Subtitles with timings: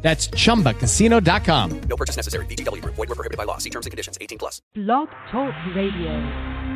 [0.00, 1.80] That's chumbacasino.com.
[1.80, 2.46] No purchase necessary.
[2.46, 2.94] VGW Group.
[2.94, 3.58] Void were prohibited by law.
[3.58, 4.16] See terms and conditions.
[4.20, 4.62] 18 plus.
[4.74, 6.66] Blog Talk Radio.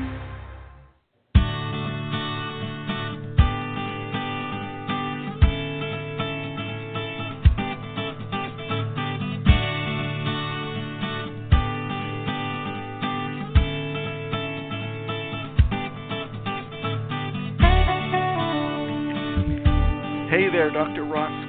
[20.33, 21.05] Hey there, Dr.
[21.05, 21.41] Ross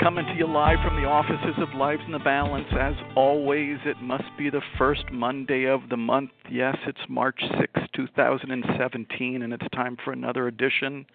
[0.00, 2.66] Coming to you live from the offices of Lives in the Balance.
[2.78, 6.30] As always, it must be the first Monday of the month.
[6.50, 11.06] Yes, it's March 6, 2017, and it's time for another edition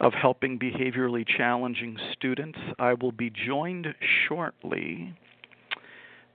[0.00, 2.58] of Helping Behaviorally Challenging Students.
[2.78, 3.86] I will be joined
[4.28, 5.14] shortly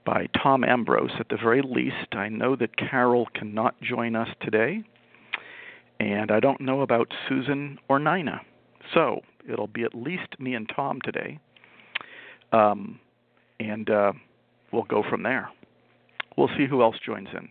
[0.04, 2.14] by Tom Ambrose at the very least.
[2.14, 4.82] I know that Carol cannot join us today
[6.00, 8.40] and I don't know about Susan or Nina.
[8.94, 11.38] So it'll be at least me and Tom today,
[12.56, 12.98] um,
[13.60, 14.12] and uh,
[14.72, 15.50] we'll go from there.
[16.36, 17.48] We'll see who else joins in.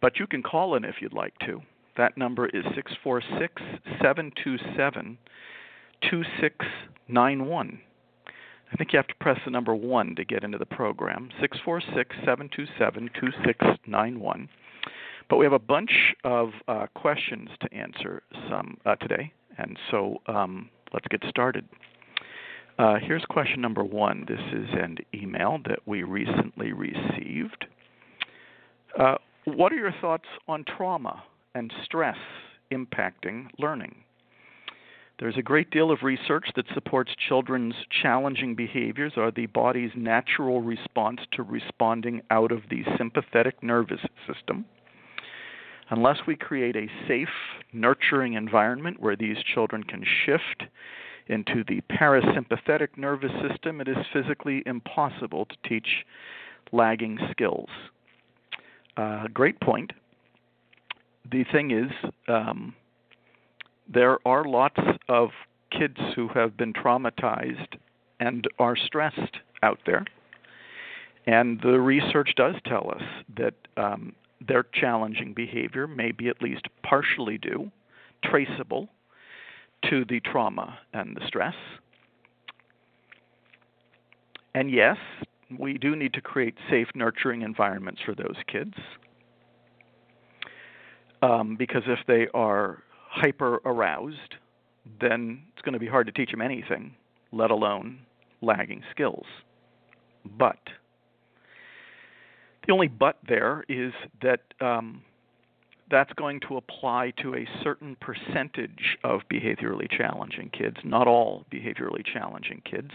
[0.00, 1.60] But you can call in if you'd like to.
[1.96, 3.62] That number is 646
[4.00, 5.18] 727
[6.10, 7.80] 2691.
[8.72, 11.30] I think you have to press the number 1 to get into the program.
[11.40, 14.48] 646 727 2691.
[15.28, 20.20] But we have a bunch of uh, questions to answer some uh, today, and so
[20.26, 21.68] um, let's get started.
[22.80, 24.24] Uh, here's question number one.
[24.26, 27.66] This is an email that we recently received.
[28.98, 31.22] Uh, what are your thoughts on trauma
[31.54, 32.16] and stress
[32.72, 33.96] impacting learning?
[35.18, 40.62] There's a great deal of research that supports children's challenging behaviors are the body's natural
[40.62, 44.64] response to responding out of the sympathetic nervous system
[45.90, 47.28] unless we create a safe,
[47.74, 50.62] nurturing environment where these children can shift
[51.30, 56.04] into the parasympathetic nervous system, it is physically impossible to teach
[56.72, 57.68] lagging skills.
[58.96, 59.92] Uh, great point.
[61.30, 61.90] The thing is,
[62.28, 62.74] um,
[63.92, 65.30] there are lots of
[65.70, 67.76] kids who have been traumatized
[68.18, 70.04] and are stressed out there.
[71.26, 73.02] And the research does tell us
[73.36, 74.14] that um,
[74.46, 77.70] their challenging behavior may be at least partially due,
[78.24, 78.88] traceable
[79.88, 81.54] to the trauma and the stress.
[84.54, 84.96] And yes,
[85.58, 88.74] we do need to create safe, nurturing environments for those kids.
[91.22, 94.36] Um, because if they are hyper aroused,
[95.00, 96.94] then it's going to be hard to teach them anything,
[97.32, 98.00] let alone
[98.40, 99.26] lagging skills.
[100.38, 100.58] But
[102.66, 103.92] the only but there is
[104.22, 105.02] that um,
[105.90, 112.04] that's going to apply to a certain percentage of behaviorally challenging kids, not all behaviorally
[112.04, 112.90] challenging kids.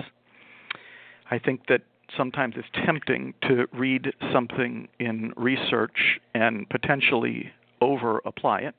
[1.30, 1.82] I think that
[2.16, 7.52] sometimes it's tempting to read something in research and potentially
[7.82, 8.76] over apply it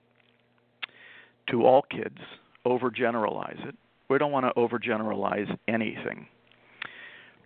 [1.51, 2.19] to all kids,
[2.67, 3.75] overgeneralize it.
[4.09, 6.27] We don't want to overgeneralize anything.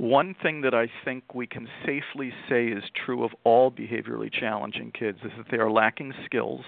[0.01, 4.93] One thing that I think we can safely say is true of all behaviorally challenging
[4.99, 6.65] kids is that they are lacking skills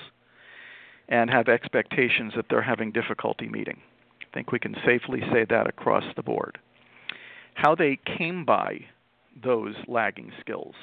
[1.09, 3.81] and have expectations that they're having difficulty meeting.
[4.21, 6.59] I think we can safely say that across the board.
[7.55, 8.81] How they came by
[9.43, 10.75] those lagging skills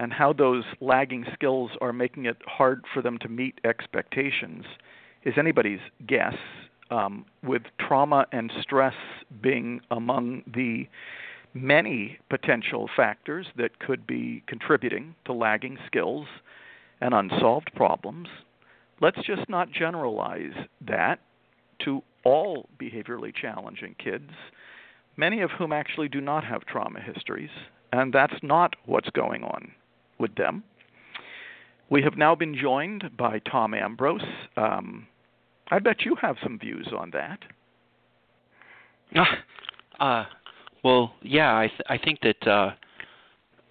[0.00, 4.64] and how those lagging skills are making it hard for them to meet expectations
[5.22, 6.34] is anybody's guess,
[6.90, 8.94] um, with trauma and stress
[9.40, 10.88] being among the
[11.56, 16.26] many potential factors that could be contributing to lagging skills
[17.00, 18.28] and unsolved problems.
[19.00, 20.54] Let's just not generalize
[20.86, 21.20] that
[21.84, 24.30] to all behaviorally challenging kids,
[25.16, 27.50] many of whom actually do not have trauma histories,
[27.92, 29.72] and that's not what's going on
[30.18, 30.64] with them.
[31.88, 34.20] We have now been joined by Tom Ambrose.
[34.56, 35.06] Um,
[35.70, 37.38] I bet you have some views on that.
[40.00, 40.24] Uh,
[40.82, 42.70] well, yeah, I th- I think that uh,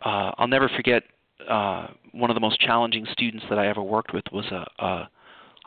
[0.04, 1.04] uh, I'll never forget
[1.50, 5.10] uh, one of the most challenging students that I ever worked with was a a,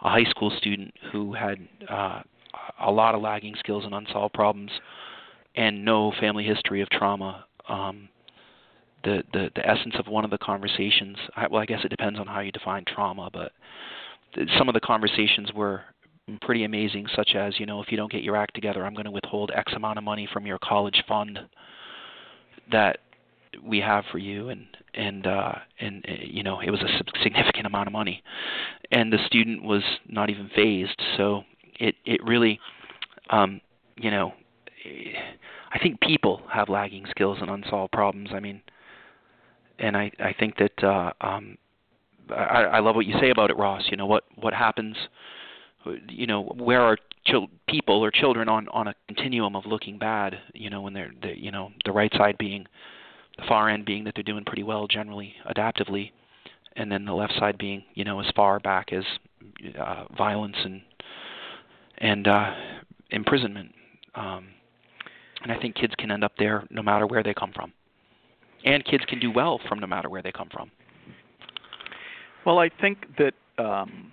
[0.03, 1.59] a high school student who had
[1.89, 2.23] uh,
[2.81, 4.71] a lot of lagging skills and unsolved problems,
[5.57, 7.45] and no family history of trauma.
[7.69, 8.09] Um,
[9.05, 11.17] the, the the essence of one of the conversations.
[11.37, 13.53] I, well, I guess it depends on how you define trauma, but
[14.59, 15.83] some of the conversations were
[16.43, 19.07] pretty amazing, such as you know, if you don't get your act together, I'm going
[19.07, 21.39] to withhold X amount of money from your college fund
[22.71, 22.99] that
[23.65, 27.67] we have for you, and and uh, and uh, you know, it was a significant
[27.67, 28.23] amount of money,
[28.91, 31.01] and the student was not even fazed.
[31.17, 31.45] So
[31.79, 32.61] it it really,
[33.31, 33.61] um,
[33.97, 34.33] you know,
[35.73, 38.31] I think people have lagging skills and unsolved problems.
[38.35, 38.61] I mean,
[39.79, 41.57] and I I think that uh, um,
[42.31, 43.85] I, I love what you say about it, Ross.
[43.91, 44.97] You know what what happens.
[46.09, 50.39] You know where are chil- people or children on on a continuum of looking bad.
[50.55, 52.67] You know when they're, they you know the right side being
[53.37, 56.13] the far end being that they're doing pretty well generally adaptively,
[56.77, 59.05] and then the left side being you know as far back as
[59.79, 60.83] uh, violence and
[61.99, 62.55] and uh,
[63.11, 63.73] imprisonment.
[64.15, 64.49] Um,
[65.43, 67.73] and I think kids can end up there no matter where they come from,
[68.65, 70.71] and kids can do well from no matter where they come from.
[72.45, 74.13] Well, I think that um,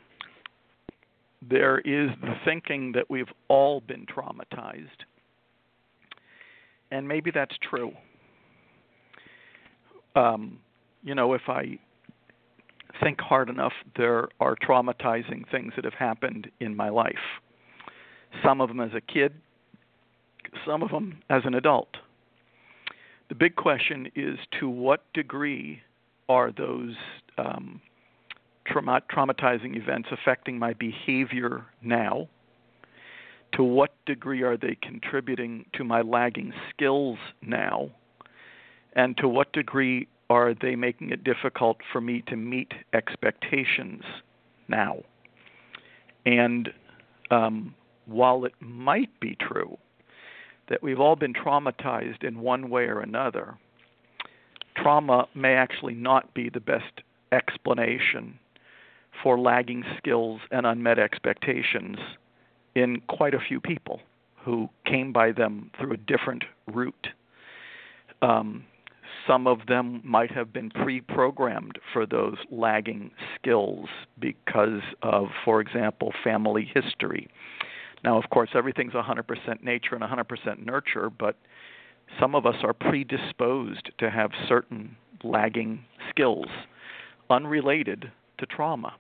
[1.50, 5.06] there is the thinking that we've all been traumatized,
[6.92, 7.92] and maybe that's true.
[10.16, 10.60] Um,
[11.04, 11.78] you know, if I
[13.02, 17.16] think hard enough, there are traumatizing things that have happened in my life.
[18.44, 19.34] Some of them as a kid,
[20.66, 21.90] some of them as an adult.
[23.30, 25.82] The big question is to what degree
[26.30, 26.96] are those
[27.38, 27.82] um,
[28.66, 32.28] trauma- traumatizing events affecting my behavior now?
[33.54, 37.90] To what degree are they contributing to my lagging skills now?
[38.94, 44.04] And to what degree are they making it difficult for me to meet expectations
[44.68, 45.04] now?
[46.26, 46.70] And
[47.32, 47.76] um,
[48.06, 49.78] while it might be true
[50.68, 53.56] that we've all been traumatized in one way or another,
[54.76, 57.02] trauma may actually not be the best
[57.32, 58.40] explanation
[59.22, 61.98] for lagging skills and unmet expectations
[62.76, 64.02] in quite a few people
[64.44, 67.08] who came by them through a different route.
[68.22, 68.66] Um,
[69.28, 73.88] some of them might have been pre programmed for those lagging skills
[74.20, 77.28] because of, for example, family history
[78.06, 81.36] now, of course, everything's 100% nature and 100% nurture, but
[82.20, 86.46] some of us are predisposed to have certain lagging skills
[87.32, 88.94] unrelated to trauma.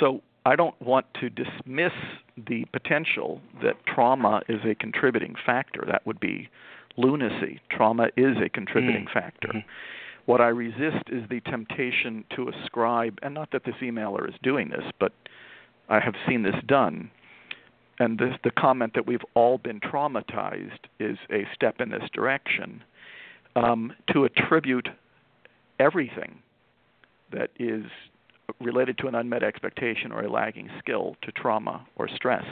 [0.00, 1.92] So I don't want to dismiss
[2.36, 5.84] the potential that trauma is a contributing factor.
[5.86, 6.48] That would be
[6.96, 7.60] lunacy.
[7.70, 9.12] Trauma is a contributing mm.
[9.12, 9.48] factor.
[9.48, 9.68] Mm-hmm.
[10.26, 14.68] What I resist is the temptation to ascribe, and not that this emailer is doing
[14.68, 15.12] this, but
[15.88, 17.10] I have seen this done,
[17.98, 22.82] and this, the comment that we've all been traumatized is a step in this direction
[23.56, 24.88] um, to attribute
[25.78, 26.38] everything
[27.32, 27.84] that is
[28.60, 32.44] related to an unmet expectation or a lagging skill to trauma or stress.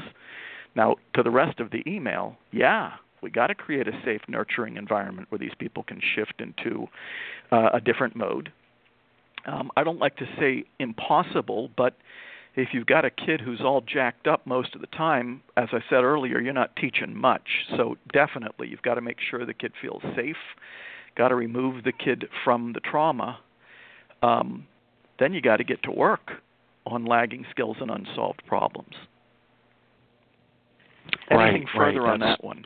[0.74, 2.92] Now, to the rest of the email, yeah,
[3.22, 6.86] we got to create a safe, nurturing environment where these people can shift into
[7.50, 8.52] uh, a different mode.
[9.46, 11.94] Um, I don't like to say impossible, but
[12.56, 15.80] if you've got a kid who's all jacked up most of the time, as I
[15.88, 17.48] said earlier, you're not teaching much.
[17.76, 20.36] So definitely, you've got to make sure the kid feels safe.
[21.16, 23.38] Got to remove the kid from the trauma.
[24.22, 24.66] Um,
[25.20, 26.32] then you got to get to work
[26.86, 28.94] on lagging skills and unsolved problems.
[31.30, 32.14] Anything right, further right.
[32.14, 32.64] on that one?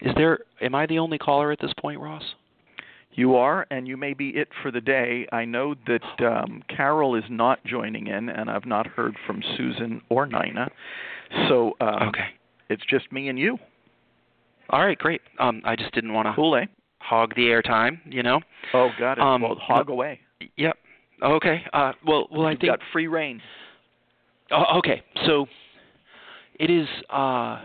[0.00, 0.40] Is there?
[0.60, 2.22] Am I the only caller at this point, Ross?
[3.14, 5.26] You are, and you may be it for the day.
[5.32, 10.00] I know that um, Carol is not joining in, and I've not heard from Susan
[10.08, 10.68] or Nina.
[11.48, 12.28] So um, okay,
[12.68, 13.58] it's just me and you.
[14.70, 15.20] All right, great.
[15.38, 16.66] Um, I just didn't want to cool, eh?
[17.02, 18.40] Hog the airtime, you know.
[18.72, 19.22] Oh, got it.
[19.22, 20.20] Um, well, hog away.
[20.56, 20.76] Yep.
[21.22, 21.62] Okay.
[21.72, 23.40] Uh, well, well, You've I think got free rein.
[24.50, 25.02] Oh, okay.
[25.26, 25.46] So
[26.58, 27.60] it is uh,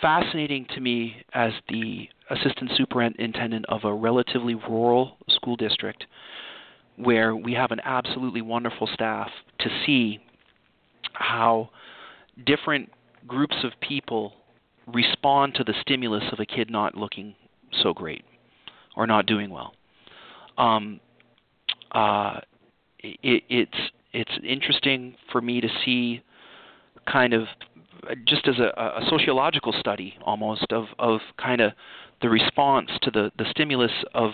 [0.00, 6.04] fascinating to me as the assistant superintendent of a relatively rural school district
[6.96, 10.20] where we have an absolutely wonderful staff to see
[11.14, 11.68] how
[12.46, 12.90] different
[13.26, 14.32] groups of people
[14.86, 17.34] respond to the stimulus of a kid not looking
[17.82, 18.24] so great
[18.96, 19.74] or not doing well.
[20.58, 21.00] Um,
[21.92, 22.40] uh,
[23.00, 23.78] it, it's
[24.12, 26.22] it's interesting for me to see
[27.10, 27.46] kind of
[28.26, 31.72] just as a, a sociological study almost of of kind of
[32.22, 34.30] the response to the, the stimulus of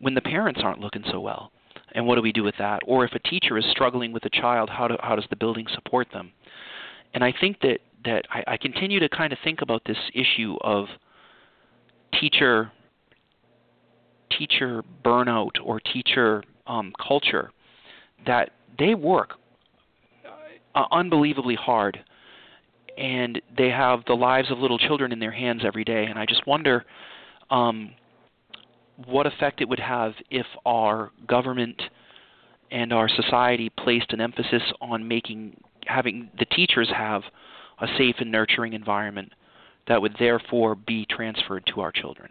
[0.00, 1.50] when the parents aren't looking so well.
[1.94, 2.80] And what do we do with that?
[2.86, 5.66] Or if a teacher is struggling with a child, how, do, how does the building
[5.74, 6.32] support them?
[7.14, 10.56] And I think that, that I, I continue to kind of think about this issue
[10.62, 10.86] of
[12.20, 12.70] teacher
[14.38, 17.50] teacher burnout or teacher um, culture
[18.26, 19.34] that they work
[20.74, 21.98] uh, unbelievably hard
[22.96, 26.24] and they have the lives of little children in their hands every day and i
[26.24, 26.84] just wonder
[27.50, 27.90] um,
[29.06, 31.80] what effect it would have if our government
[32.70, 35.54] and our society placed an emphasis on making
[35.86, 37.22] having the teachers have
[37.82, 39.32] a safe and nurturing environment
[39.88, 42.30] that would therefore be transferred to our children.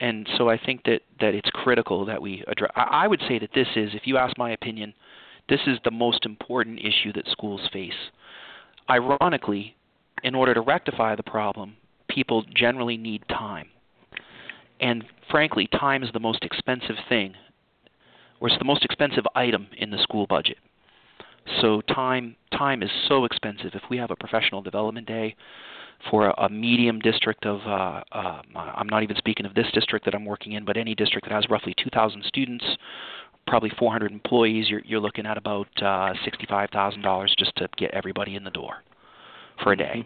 [0.00, 2.72] And so I think that that it's critical that we address.
[2.74, 4.94] I would say that this is, if you ask my opinion,
[5.48, 8.10] this is the most important issue that schools face.
[8.90, 9.76] Ironically,
[10.24, 11.76] in order to rectify the problem,
[12.08, 13.68] people generally need time.
[14.80, 17.34] And frankly, time is the most expensive thing,
[18.40, 20.58] or it's the most expensive item in the school budget.
[21.60, 23.70] So time time is so expensive.
[23.74, 25.34] If we have a professional development day
[26.10, 30.04] for a, a medium district of, uh, uh, I'm not even speaking of this district
[30.04, 32.64] that I'm working in, but any district that has roughly 2,000 students,
[33.46, 38.44] probably 400 employees, you're, you're looking at about uh, $65,000 just to get everybody in
[38.44, 38.76] the door
[39.62, 40.04] for a day.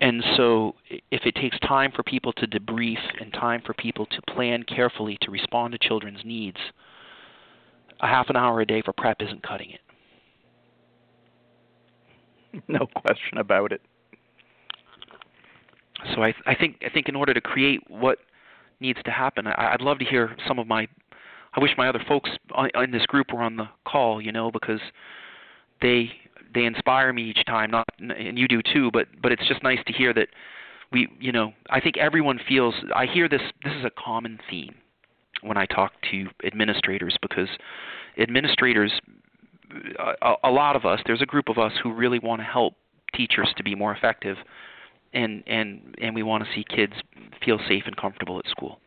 [0.00, 0.74] And so,
[1.12, 5.16] if it takes time for people to debrief and time for people to plan carefully
[5.22, 6.56] to respond to children's needs,
[8.00, 9.80] a half an hour a day for prep isn't cutting it.
[12.68, 13.80] No question about it.
[16.14, 18.18] So I, I think I think in order to create what
[18.80, 20.86] needs to happen, I, I'd love to hear some of my.
[21.54, 22.30] I wish my other folks
[22.82, 24.80] in this group were on the call, you know, because
[25.80, 26.10] they
[26.54, 27.70] they inspire me each time.
[27.70, 30.28] Not and you do too, but but it's just nice to hear that
[30.92, 32.74] we, you know, I think everyone feels.
[32.94, 33.42] I hear this.
[33.64, 34.74] This is a common theme
[35.42, 37.48] when I talk to administrators because
[38.18, 38.92] administrators
[40.22, 42.74] a, a lot of us, there's a group of us who really want to help
[43.14, 44.36] teachers to be more effective,
[45.12, 46.94] and and and we want to see kids
[47.44, 48.80] feel safe and comfortable at school.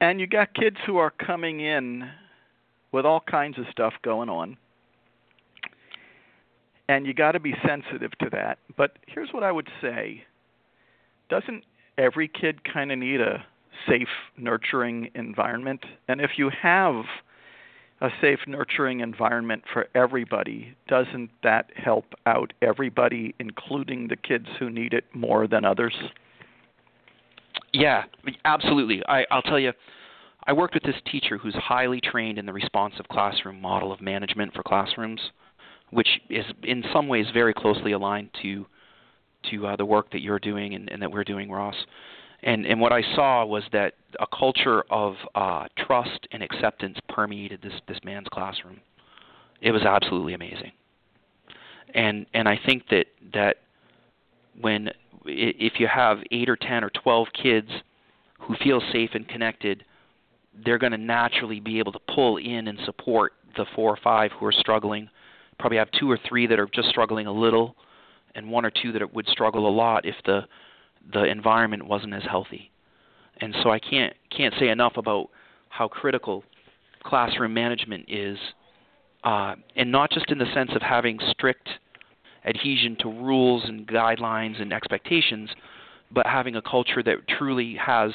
[0.00, 2.10] And you got kids who are coming in
[2.90, 4.56] with all kinds of stuff going on.
[6.88, 8.58] And you got to be sensitive to that.
[8.76, 10.24] But here's what I would say.
[11.30, 11.64] Doesn't
[11.98, 13.46] every kid kind of need a
[13.88, 15.84] safe, nurturing environment?
[16.08, 17.04] And if you have
[18.02, 24.68] a safe, nurturing environment for everybody, doesn't that help out everybody, including the kids who
[24.68, 25.94] need it more than others?
[27.72, 28.02] Yeah,
[28.44, 29.02] absolutely.
[29.06, 29.72] I, I'll tell you,
[30.44, 34.52] I worked with this teacher who's highly trained in the responsive classroom model of management
[34.52, 35.20] for classrooms,
[35.90, 38.66] which is in some ways very closely aligned to
[39.50, 41.74] to uh, the work that you're doing and, and that we're doing, Ross
[42.42, 47.60] and and what I saw was that a culture of uh, trust and acceptance permeated
[47.62, 48.80] this this man's classroom.
[49.60, 50.72] It was absolutely amazing,
[51.94, 53.56] and and I think that that
[54.60, 54.90] when
[55.24, 57.68] if you have eight or ten or twelve kids
[58.40, 59.84] who feel safe and connected,
[60.64, 64.32] they're going to naturally be able to pull in and support the four or five
[64.32, 65.08] who are struggling.
[65.58, 67.76] Probably have two or three that are just struggling a little,
[68.34, 70.40] and one or two that would struggle a lot if the
[71.12, 72.70] the environment wasn't as healthy.
[73.40, 75.28] And so I can't can't say enough about
[75.68, 76.44] how critical
[77.02, 78.38] classroom management is,
[79.24, 81.68] uh, and not just in the sense of having strict
[82.44, 85.50] adhesion to rules and guidelines and expectations,
[86.10, 88.12] but having a culture that truly has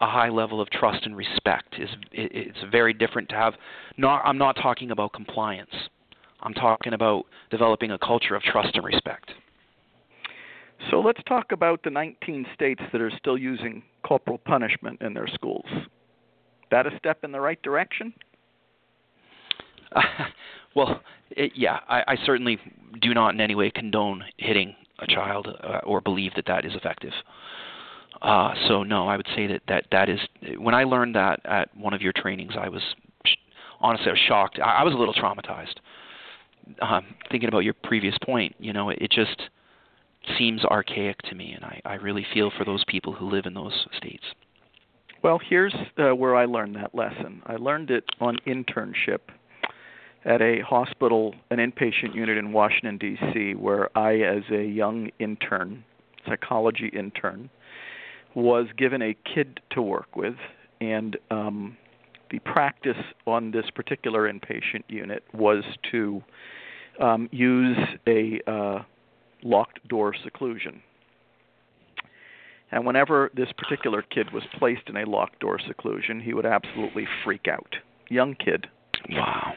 [0.00, 3.54] a high level of trust and respect is it's very different to have
[3.96, 5.70] not I'm not talking about compliance.
[6.40, 9.32] I'm talking about developing a culture of trust and respect.
[10.90, 15.26] So let's talk about the 19 states that are still using corporal punishment in their
[15.26, 15.66] schools.
[16.70, 18.12] That a step in the right direction?
[19.92, 20.02] Uh,
[20.76, 22.58] well, it, yeah, I, I certainly
[23.00, 26.74] do not in any way condone hitting a child uh, or believe that that is
[26.74, 27.12] effective.
[28.22, 30.20] Uh, so no, I would say that, that that is.
[30.58, 32.82] When I learned that at one of your trainings, I was
[33.80, 34.58] honestly I was shocked.
[34.58, 35.74] I, I was a little traumatized.
[36.80, 39.40] Um, thinking about your previous point, you know, it, it just
[40.38, 43.54] seems archaic to me, and I, I really feel for those people who live in
[43.54, 44.24] those states.
[45.22, 47.42] Well, here's uh, where I learned that lesson.
[47.46, 49.20] I learned it on internship
[50.24, 55.84] at a hospital, an inpatient unit in Washington, D.C., where I, as a young intern,
[56.28, 57.48] psychology intern,
[58.34, 60.34] was given a kid to work with,
[60.80, 61.76] and um,
[62.30, 66.22] the practice on this particular inpatient unit was to
[67.00, 68.82] um, use a uh,
[69.42, 70.82] locked door seclusion.
[72.70, 77.06] And whenever this particular kid was placed in a locked door seclusion, he would absolutely
[77.24, 77.76] freak out.
[78.08, 78.66] Young kid.
[79.10, 79.54] Wow.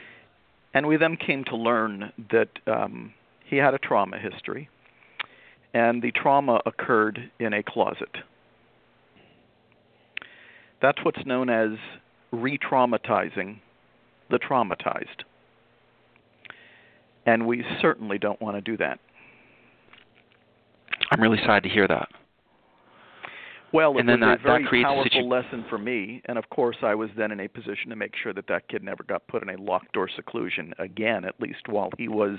[0.74, 4.69] And we then came to learn that um, he had a trauma history
[5.74, 8.17] and the trauma occurred in a closet.
[10.81, 11.77] That's what's known as
[12.31, 13.59] re traumatizing
[14.29, 15.24] the traumatized.
[17.25, 19.00] And we certainly don't want to do that.
[21.11, 22.09] I'm really sad to hear that.
[23.71, 25.77] Well, it And then was that- a very that creates a powerful situ- lesson for
[25.77, 28.67] me, and of course, I was then in a position to make sure that that
[28.67, 32.37] kid never got put in a locked door seclusion again, at least while he was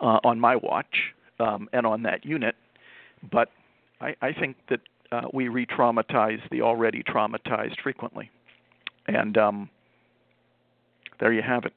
[0.00, 2.56] uh, on my watch um, and on that unit.
[3.30, 3.50] But
[4.00, 4.80] I, I think that
[5.12, 8.30] uh, we re-traumatize the already traumatized frequently,
[9.06, 9.68] and um,
[11.20, 11.74] there you have it.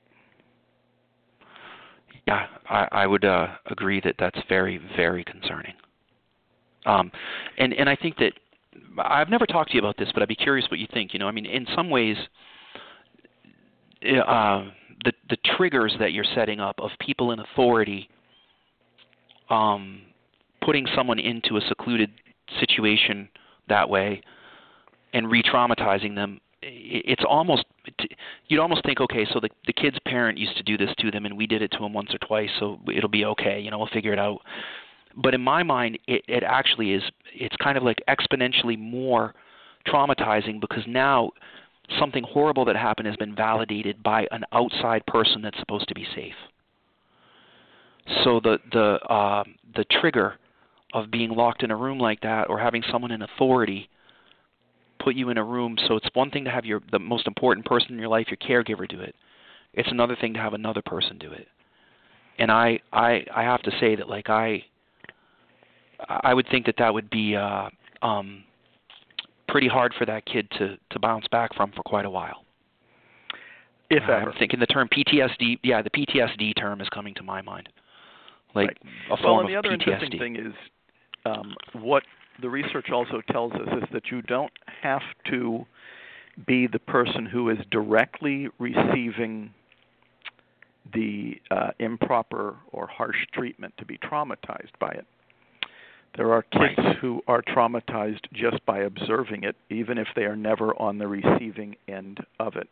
[2.28, 5.74] Yeah, I, I would uh, agree that that's very, very concerning.
[6.86, 7.12] Um,
[7.58, 8.34] and and I think that
[8.98, 11.14] I've never talked to you about this, but I'd be curious what you think.
[11.14, 12.18] You know, I mean, in some ways,
[14.04, 14.66] uh,
[15.06, 18.10] the the triggers that you're setting up of people in authority,
[19.50, 20.02] um,
[20.62, 22.12] putting someone into a secluded
[22.60, 23.30] situation
[23.70, 24.22] that way,
[25.14, 26.40] and re-traumatizing them.
[26.64, 27.66] It's almost
[28.48, 31.26] you'd almost think, okay, so the the kid's parent used to do this to them,
[31.26, 33.60] and we did it to him once or twice, so it'll be okay.
[33.60, 34.42] You know, we'll figure it out.
[35.16, 37.04] But in my mind, it, it actually is.
[37.34, 39.34] It's kind of like exponentially more
[39.88, 41.32] traumatizing because now
[42.00, 46.06] something horrible that happened has been validated by an outside person that's supposed to be
[46.16, 46.34] safe.
[48.24, 49.44] So the the uh,
[49.76, 50.36] the trigger
[50.94, 53.90] of being locked in a room like that, or having someone in authority
[55.00, 55.78] put you in a room.
[55.88, 58.38] So it's one thing to have your the most important person in your life, your
[58.38, 59.16] caregiver, do it.
[59.74, 61.48] It's another thing to have another person do it.
[62.40, 64.64] And I I I have to say that like I
[66.10, 67.70] I would think that that would be uh
[68.02, 68.44] um
[69.48, 72.44] pretty hard for that kid to to bounce back from for quite a while.
[73.90, 74.32] If ever.
[74.32, 77.68] I'm thinking the term PTSD, yeah, the PTSD term is coming to my mind.
[78.56, 78.78] Like Right.
[79.12, 79.88] a form well, and the other PTSD.
[79.88, 80.54] interesting thing is
[81.26, 82.04] um, what
[82.42, 85.66] the research also tells us is that you don't have to
[86.48, 89.54] be the person who is directly receiving
[90.94, 95.06] the uh, improper or harsh treatment to be traumatized by it.
[96.16, 96.96] There are kids Right.
[96.98, 101.78] who are traumatized just by observing it, even if they are never on the receiving
[101.88, 102.68] end of it.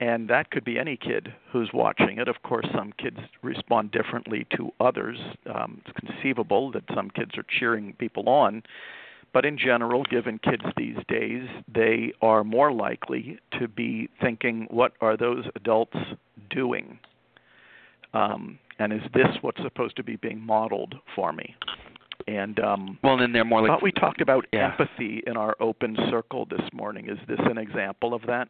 [0.00, 2.26] And that could be any kid who's watching it.
[2.26, 5.18] Of course, some kids respond differently to others.
[5.46, 8.64] Um, it's conceivable that some kids are cheering people on.
[9.32, 14.92] But in general, given kids these days, they are more likely to be thinking, what
[15.00, 15.96] are those adults
[16.50, 16.98] doing?
[18.12, 21.54] Um, and is this what's supposed to be being modeled for me?
[22.28, 24.72] And um, well, then they're more like thought we talked about yeah.
[24.72, 27.08] empathy in our open circle this morning.
[27.08, 28.48] Is this an example of that?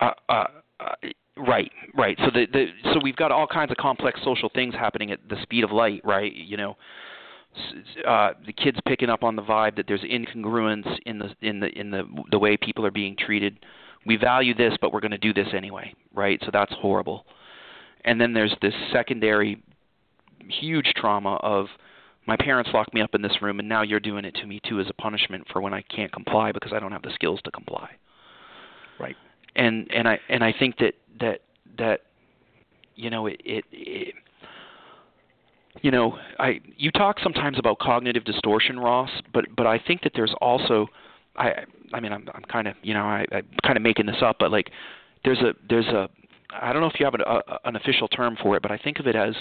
[0.00, 0.44] Uh, uh,
[0.80, 0.94] uh,
[1.36, 2.16] right, right.
[2.18, 5.36] So the, the so we've got all kinds of complex social things happening at the
[5.42, 6.32] speed of light, right?
[6.34, 6.76] You know,
[8.06, 11.68] uh, the kids picking up on the vibe that there's incongruence in the in the
[11.78, 13.58] in the the way people are being treated.
[14.04, 16.40] We value this, but we're going to do this anyway, right?
[16.44, 17.26] So that's horrible.
[18.04, 19.60] And then there's this secondary
[20.48, 21.66] huge trauma of
[22.26, 24.60] my parents locked me up in this room and now you're doing it to me
[24.68, 27.40] too as a punishment for when I can't comply because I don't have the skills
[27.44, 27.90] to comply
[28.98, 29.16] Right.
[29.54, 31.40] and and I and I think that that
[31.78, 32.00] that
[32.94, 34.14] you know it, it, it
[35.82, 40.12] you know I you talk sometimes about cognitive distortion Ross but but I think that
[40.14, 40.88] there's also
[41.36, 44.22] I I mean I'm I'm kind of you know I I'm kind of making this
[44.22, 44.70] up but like
[45.24, 46.08] there's a there's a
[46.50, 48.78] I don't know if you have an, a, an official term for it but I
[48.78, 49.34] think of it as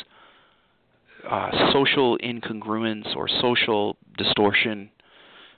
[1.29, 4.89] uh, social incongruence or social distortion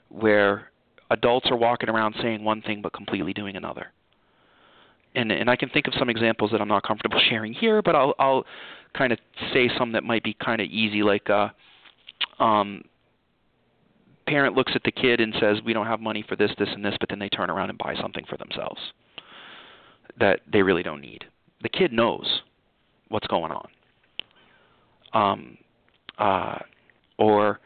[0.08, 0.70] where
[1.10, 3.92] adults are walking around saying one thing but completely doing another
[5.14, 7.94] and and I can think of some examples that I'm not comfortable sharing here, but
[7.94, 8.44] I'll I'll
[8.96, 9.18] kind of
[9.52, 11.48] say some that might be kind of easy, like uh,
[12.42, 12.82] um,
[14.26, 16.84] parent looks at the kid and says, "We don't have money for this, this, and
[16.84, 18.80] this," but then they turn around and buy something for themselves
[20.18, 21.24] that they really don't need.
[21.62, 22.42] The kid knows
[23.08, 23.68] what's going on.
[25.12, 25.58] Um,
[26.18, 26.58] uh,
[27.18, 27.60] or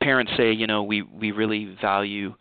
[0.00, 2.34] parents say, you know, we we really value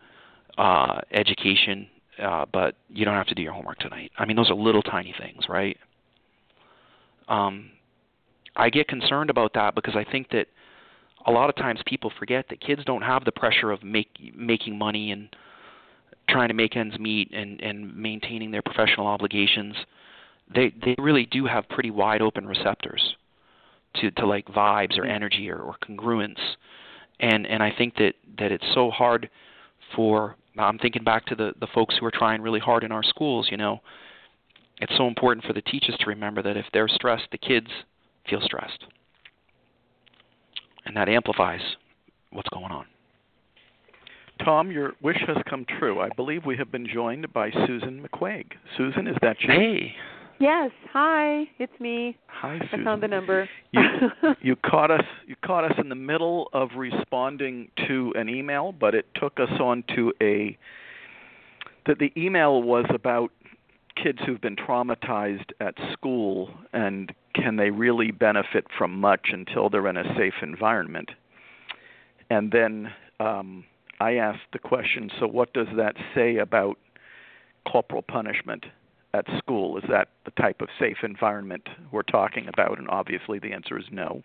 [0.57, 1.87] uh, education
[2.21, 4.11] uh, but you don't have to do your homework tonight.
[4.17, 5.77] I mean, those are little tiny things, right?
[7.27, 7.71] Um,
[8.55, 10.47] I get concerned about that because I think that
[11.25, 14.77] a lot of times people forget that kids don't have the pressure of make, making
[14.77, 15.35] money and
[16.29, 19.75] trying to make ends meet and, and maintaining their professional obligations.
[20.53, 23.15] They they really do have pretty wide open receptors
[24.01, 25.13] to to like vibes or mm.
[25.15, 26.39] energy or, or congruence,
[27.19, 29.29] and and I think that that it's so hard
[29.95, 33.03] for I'm thinking back to the the folks who are trying really hard in our
[33.03, 33.47] schools.
[33.51, 33.79] You know,
[34.81, 37.67] it's so important for the teachers to remember that if they're stressed, the kids
[38.29, 38.85] feel stressed.
[40.85, 41.61] and that amplifies
[42.31, 42.85] what's going on.
[44.43, 46.01] Tom, your wish has come true.
[46.01, 48.45] I believe we have been joined by Susan McQuaig.
[48.77, 49.49] Susan, is that you?
[49.49, 49.95] Hey.
[50.39, 50.71] Yes.
[50.91, 52.17] Hi, it's me.
[52.27, 52.81] Hi, Susan.
[52.81, 53.49] I found the number.
[53.71, 53.81] you
[54.41, 58.95] you caught us you caught us in the middle of responding to an email, but
[58.95, 60.57] it took us on to a
[61.87, 63.31] that the email was about
[64.01, 69.87] kids who've been traumatized at school and can they really benefit from much until they're
[69.87, 71.11] in a safe environment.
[72.29, 73.63] And then um,
[73.99, 76.77] I asked the question, so what does that say about
[77.71, 78.65] corporal punishment
[79.15, 79.77] at school?
[79.77, 82.77] Is that the type of safe environment we're talking about?
[82.79, 84.23] And obviously the answer is no.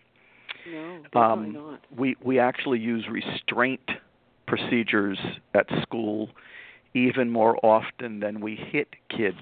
[0.65, 1.85] no, definitely Um, not.
[1.95, 3.87] we we actually use restraint
[4.47, 5.19] procedures
[5.53, 6.29] at school
[6.93, 9.39] even more often than we hit kids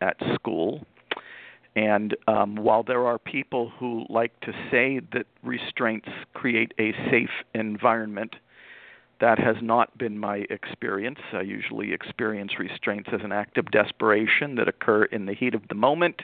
[0.00, 0.86] at school.
[1.74, 7.30] And um, while there are people who like to say that restraints create a safe
[7.54, 8.36] environment,
[9.22, 11.20] that has not been my experience.
[11.32, 15.62] I usually experience restraints as an act of desperation that occur in the heat of
[15.68, 16.22] the moment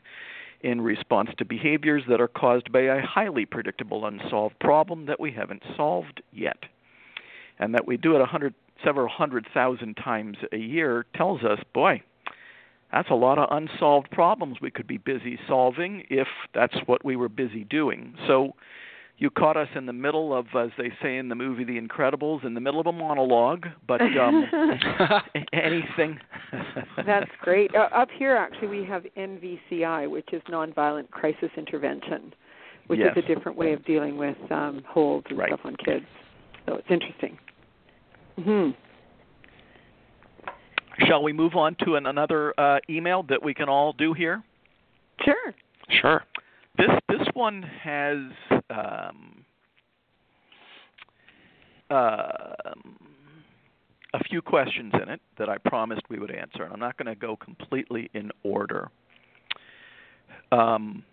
[0.62, 5.30] in response to behaviors that are caused by a highly predictable unsolved problem that we
[5.30, 6.64] haven't solved yet.
[7.60, 8.52] And that we do it a hundred,
[8.84, 12.02] several hundred thousand times a year tells us, boy,
[12.90, 17.14] that's a lot of unsolved problems we could be busy solving if that's what we
[17.14, 18.14] were busy doing.
[18.26, 18.54] So
[19.18, 22.44] you caught us in the middle of, as they say in the movie The Incredibles,
[22.44, 23.66] in the middle of a monologue.
[23.86, 24.44] But um,
[25.52, 26.18] anything?
[27.04, 27.74] That's great.
[27.74, 32.32] Uh, up here, actually, we have NVCI, which is Nonviolent Crisis Intervention,
[32.86, 33.16] which Yes.
[33.16, 35.48] is a different way of dealing with um, holds and Right.
[35.48, 36.06] stuff on kids.
[36.66, 37.38] So it's interesting.
[38.42, 38.70] hmm
[41.06, 44.42] Shall we move on to an, another uh, email that we can all do here?
[45.24, 45.54] Sure.
[46.00, 46.24] Sure.
[46.76, 48.16] This this one has
[48.70, 49.44] um,
[51.90, 52.96] um,
[54.14, 57.06] a few questions in it that I promised we would answer, and I'm not going
[57.06, 58.90] to go completely in order.
[60.52, 61.04] Um,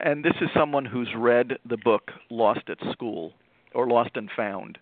[0.00, 3.32] and this is someone who's read the book Lost at School
[3.74, 4.78] or Lost and Found,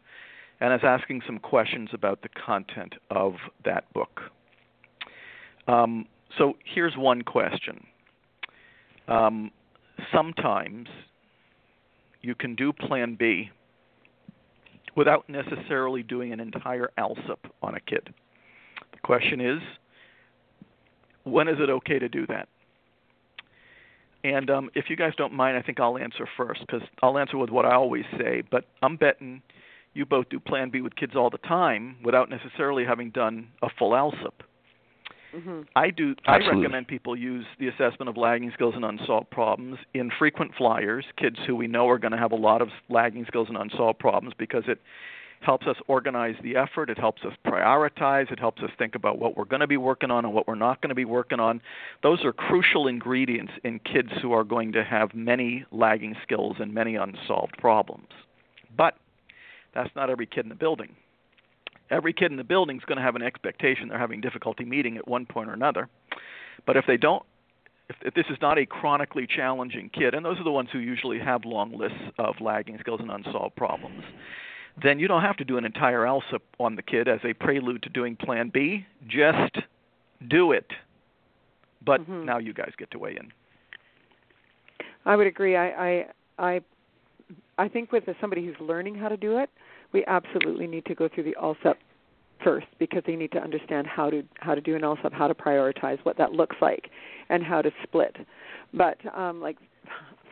[0.61, 4.21] and is asking some questions about the content of that book.
[5.67, 6.07] Um,
[6.39, 7.87] so here's one question.
[9.09, 9.51] Um,
[10.13, 10.89] sometimes
[12.23, 13.51] you can do Plan B
[14.97, 18.13] without necessarily doing an entire ALSUP on a kid.
[18.93, 19.61] The question is,
[21.25, 22.49] when is it okay to do that?
[24.25, 27.37] And um, if you guys don't mind, I think I'll answer first because I'll answer
[27.37, 28.43] with what I always say.
[28.49, 29.43] But I'm betting
[29.95, 33.69] you both do Plan B with kids all the time without necessarily having done a
[33.79, 34.33] full ALSUP.
[35.33, 36.15] Hmm I do.
[36.27, 41.05] I recommend people use the assessment of lagging skills and unsolved problems in frequent flyers,
[41.17, 43.99] kids who we know are going to have a lot of lagging skills and unsolved
[43.99, 44.79] problems because it
[45.41, 49.37] helps us organize the effort, it helps us prioritize, it helps us think about what
[49.37, 51.61] we're going to be working on and what we're not going to be working on.
[52.03, 56.73] Those are crucial ingredients in kids who are going to have many lagging skills and
[56.73, 58.09] many unsolved problems.
[58.77, 58.95] But
[59.75, 60.95] that's not every kid in the building
[61.93, 64.97] every kid in the building is going to have an expectation they're having difficulty meeting
[64.97, 65.89] at one point or another.
[66.67, 67.23] But if they don't,
[67.89, 70.79] if, if this is not a chronically challenging kid, and those are the ones who
[70.79, 74.03] usually have long lists of lagging skills and unsolved problems,
[74.83, 77.83] then you don't have to do an entire ALSUP on the kid as a prelude
[77.83, 78.87] to doing Plan B.
[79.07, 79.57] Just
[80.29, 80.73] do it.
[81.85, 82.25] But Mhm.
[82.25, 83.33] now you guys get to weigh in.
[85.05, 85.57] I would agree.
[85.57, 86.07] I I
[86.39, 86.61] I,
[87.59, 89.51] I think with somebody who's learning how to do it,
[89.93, 91.75] we absolutely need to go through the ALSUP
[92.43, 95.35] first because they need to understand how to how to do an ALSUP, how to
[95.35, 96.91] prioritize, what that looks like,
[97.29, 98.17] and how to split.
[98.75, 99.57] But um, like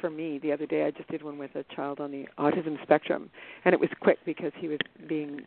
[0.00, 2.80] for me, the other day I just did one with a child on the autism
[2.82, 3.30] spectrum,
[3.64, 5.42] and it was quick because he was being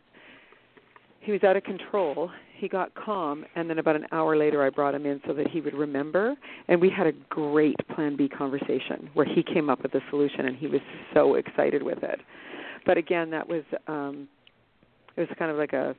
[1.24, 2.30] he was out of control.
[2.56, 5.48] He got calm, and then about an hour later, I brought him in so that
[5.48, 6.34] he would remember.
[6.68, 10.46] And we had a great Plan B conversation where he came up with a solution,
[10.46, 10.82] and he was
[11.14, 12.20] so excited with it.
[12.86, 14.28] But again, that was um,
[15.16, 15.94] it was kind of like a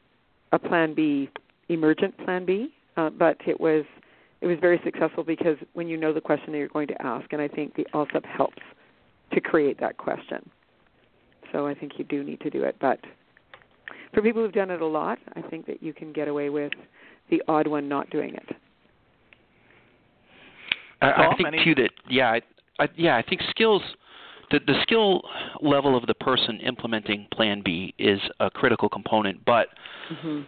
[0.52, 1.30] a Plan B,
[1.70, 3.84] emergent Plan B, uh, but it was
[4.42, 7.32] it was very successful because when you know the question that you're going to ask,
[7.34, 8.62] and I think the ALSUP helps
[9.34, 10.50] to create that question.
[11.52, 13.00] So I think you do need to do it, but
[14.14, 16.72] for people who've done it a lot, I think that you can get away with
[17.30, 18.56] the odd one not doing it.
[21.02, 22.42] I, I think too that yeah, I,
[22.80, 23.82] I, yeah, I think skills,
[24.52, 25.22] the the skill
[25.62, 29.44] level of the person implementing Plan B is a critical component.
[29.46, 29.70] But
[30.12, 30.42] Mm-hmm.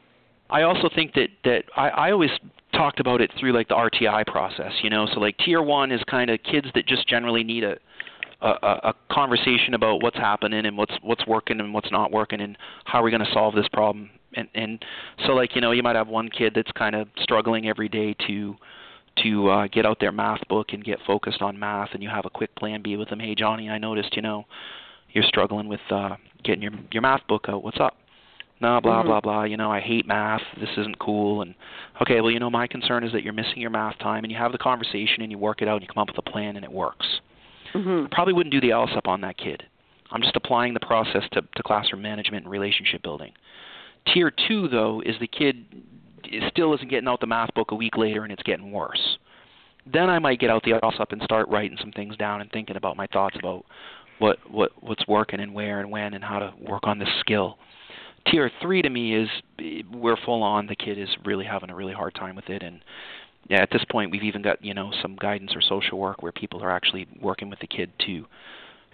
[0.49, 2.29] I also think that that I, I always
[2.73, 5.07] talked about it through like the RTI process, you know.
[5.13, 7.77] So like tier one is kind of kids that just generally need a
[8.41, 8.47] a,
[8.83, 12.99] a conversation about what's happening and what's what's working and what's not working and how
[12.99, 14.86] are we're going to solve this problem and and
[15.25, 18.15] so like you know you might have one kid that's kind of struggling every day
[18.27, 18.55] to
[19.23, 22.25] to uh, get out their math book and get focused on math and you have
[22.25, 24.45] a quick plan B with them hey Johnny I noticed you know
[25.12, 27.97] you're struggling with uh getting your your math book out what's up
[28.62, 29.06] no blah Mhm.
[29.06, 31.56] blah blah you know I hate math this isn't cool and
[32.01, 34.38] okay well you know my concern is that you're missing your math time and you
[34.38, 36.56] have the conversation and you work it out and you come up with a plan
[36.56, 37.21] and it works
[37.73, 38.10] Mhm.
[38.12, 39.63] probably wouldn't do the ALSUP on that kid.
[40.10, 43.34] I'm just applying the process to, to classroom management and relationship building.
[44.06, 45.65] Tier two, though, is the kid
[46.31, 49.17] is still isn't getting out the math book a week later and it's getting worse.
[49.91, 52.75] Then I might get out the ALSUP and start writing some things down and thinking
[52.75, 53.65] about my thoughts about
[54.19, 57.57] what what what's working and where and when and how to work on this skill.
[58.27, 59.29] Tier three to me is
[59.91, 60.67] we're full on.
[60.67, 62.81] The kid is really having a really hard time with it, and
[63.47, 66.31] yeah, at this point we've even got you know some guidance or social work where
[66.31, 68.25] people are actually working with the kid to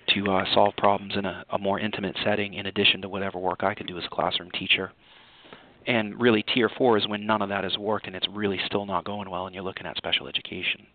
[0.10, 3.64] to uh, solve problems in a, a more intimate setting in addition to whatever work
[3.64, 4.92] I can do as a classroom teacher.
[5.86, 8.86] And really, tier four is when none of that has worked and it's really still
[8.86, 10.86] not going well, and you're looking at special education.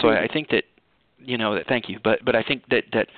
[0.00, 0.64] So I, I think that
[1.18, 3.08] you know that thank you, but but I think that that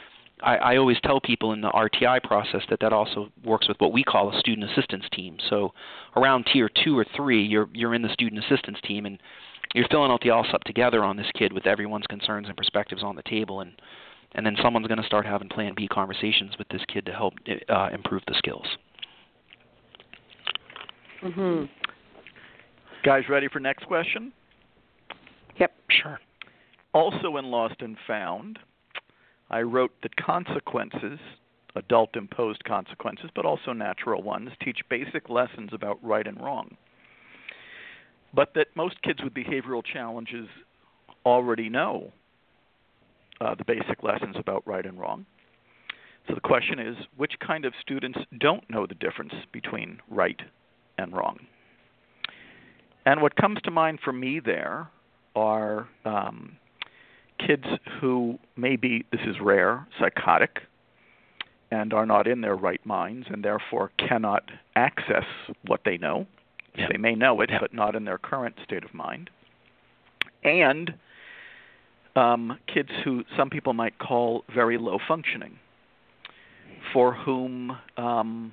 [0.42, 3.92] I, I always tell people in the RTI process that that also works with what
[3.92, 5.36] we call a student assistance team.
[5.48, 5.72] So
[6.16, 9.18] around tier two or three, you're you're in the student assistance team and
[9.74, 13.16] you're filling out the ALSUP together on this kid with everyone's concerns and perspectives on
[13.16, 13.72] the table, and
[14.34, 17.34] and then someone's going to start having Plan B conversations with this kid to help
[17.68, 18.66] uh, improve the skills.
[21.22, 21.68] Mhm.
[23.04, 24.32] Guys, ready for next question?
[25.56, 25.72] Yep.
[25.90, 26.20] Sure.
[26.92, 28.58] Also in Lost and Found,
[29.50, 31.18] I wrote that consequences,
[31.76, 36.76] adult imposed consequences, but also natural ones, teach basic lessons about right and wrong.
[38.35, 40.48] But that most kids with behavioral challenges
[41.24, 42.12] already know
[43.40, 45.26] uh, the basic lessons about right and wrong.
[46.28, 50.40] So the question is which kind of students don't know the difference between right
[50.98, 51.38] and wrong?
[53.05, 54.88] And what comes to mind for me there
[55.35, 56.57] are um,
[57.44, 57.64] kids
[58.00, 60.61] who may be, this is rare, psychotic,
[61.70, 65.24] and are not in their right minds and therefore cannot access
[65.66, 66.26] what they know.
[66.76, 66.90] Yep.
[66.92, 67.61] They may know it, Yep.
[67.61, 69.31] but not in their current state of mind.
[70.44, 70.94] And
[72.14, 75.59] um, kids who some people might call very low functioning,
[76.92, 78.52] for whom um,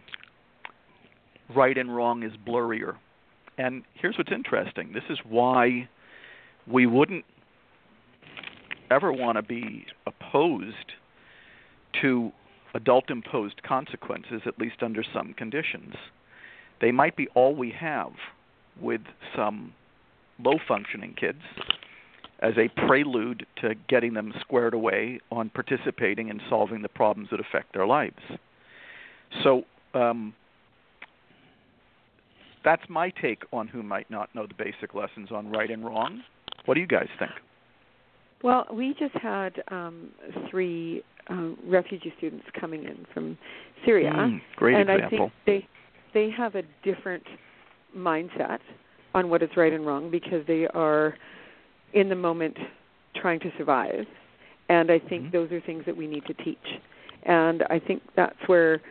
[1.55, 2.95] right and wrong is blurrier.
[3.57, 5.89] And here's what's interesting this is why
[6.67, 7.25] we wouldn't
[8.91, 10.93] ever want to be opposed
[12.01, 12.31] to
[12.73, 15.95] adult imposed consequences, at least under some conditions.
[16.81, 18.11] They might be all we have
[18.79, 19.01] with
[19.35, 19.73] some
[20.43, 21.41] low functioning kids
[22.41, 27.39] as a prelude to getting them squared away on participating in solving the problems that
[27.39, 28.21] affect their lives.
[29.43, 30.33] So, um,
[32.63, 36.21] that's my take on who might not know the basic lessons on right and wrong.
[36.65, 37.31] What do you guys think?
[38.43, 40.09] Well, we just had um,
[40.49, 43.37] three um, refugee students coming in from
[43.85, 45.31] Syria, Mm, great and example.
[45.47, 45.67] I think
[46.13, 47.23] they they have a different
[47.95, 48.59] mindset
[49.13, 51.15] on what is right and wrong because they are
[51.93, 52.57] in the moment
[53.15, 54.05] trying to survive,
[54.69, 55.31] and I think Mhm.
[55.31, 56.79] those are things that we need to teach,
[57.23, 58.81] and I think that's where.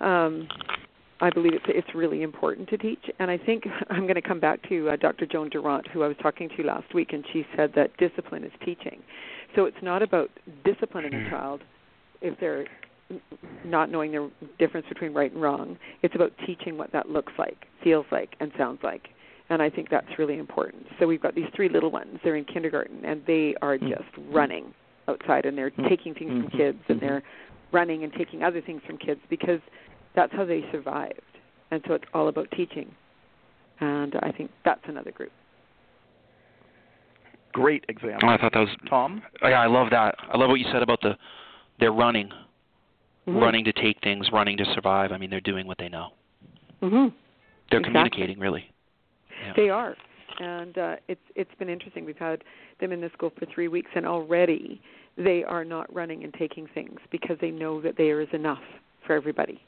[0.00, 0.48] Um,
[1.20, 4.40] I believe it's it's really important to teach, and I think I'm going to come
[4.40, 5.26] back to uh, Dr.
[5.26, 8.52] Joan Durrant, who I was talking to last week, and she said that discipline is
[8.64, 9.00] teaching.
[9.56, 10.30] So it's not about
[10.64, 11.62] disciplining a child
[12.20, 12.66] if they're
[13.64, 15.78] not knowing the difference between right and wrong.
[16.02, 19.08] It's about teaching what that looks like, feels like, and sounds like.
[19.50, 20.86] And I think that's really important.
[21.00, 22.18] So we've got these three little ones.
[22.22, 23.88] They're in kindergarten, and they are Mm.
[23.88, 24.74] just running
[25.08, 25.88] outside, and they're Mm.
[25.88, 26.56] taking things from Mhm.
[26.56, 27.00] kids, and Mhm.
[27.00, 27.22] they're
[27.72, 29.60] running and taking other things from kids because
[30.18, 31.20] that's how they survived.
[31.70, 32.92] And so it's all about teaching.
[33.78, 35.30] And I think that's another group.
[37.52, 38.28] Great Oh, example.
[38.28, 38.76] I thought that was.
[38.90, 39.22] Tom?
[39.42, 40.16] Oh, yeah, I love that.
[40.32, 41.16] I love what you said about the
[41.78, 42.32] they're running,
[43.28, 43.40] Mhm.
[43.40, 45.12] running to take things, running to survive.
[45.12, 46.08] I mean, they're doing what they know.
[46.82, 47.12] Mhm.
[47.70, 47.82] They're Exactly.
[47.84, 48.68] communicating, really.
[49.40, 49.52] Yeah.
[49.52, 49.96] They are,
[50.40, 52.04] and uh, it's it's been interesting.
[52.04, 52.42] We've had
[52.80, 54.80] them in the school for three weeks, and already
[55.16, 58.62] they are not running and taking things because they know that there is enough
[59.04, 59.60] for everybody,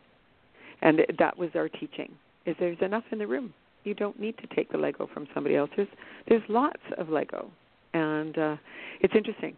[0.82, 2.12] and that was our teaching:
[2.46, 3.52] is there's enough in the room.
[3.84, 5.70] You don't need to take the Lego from somebody else.
[5.76, 5.88] There's
[6.28, 7.50] there's lots of Lego,
[7.94, 8.56] and uh,
[9.00, 9.56] it's interesting.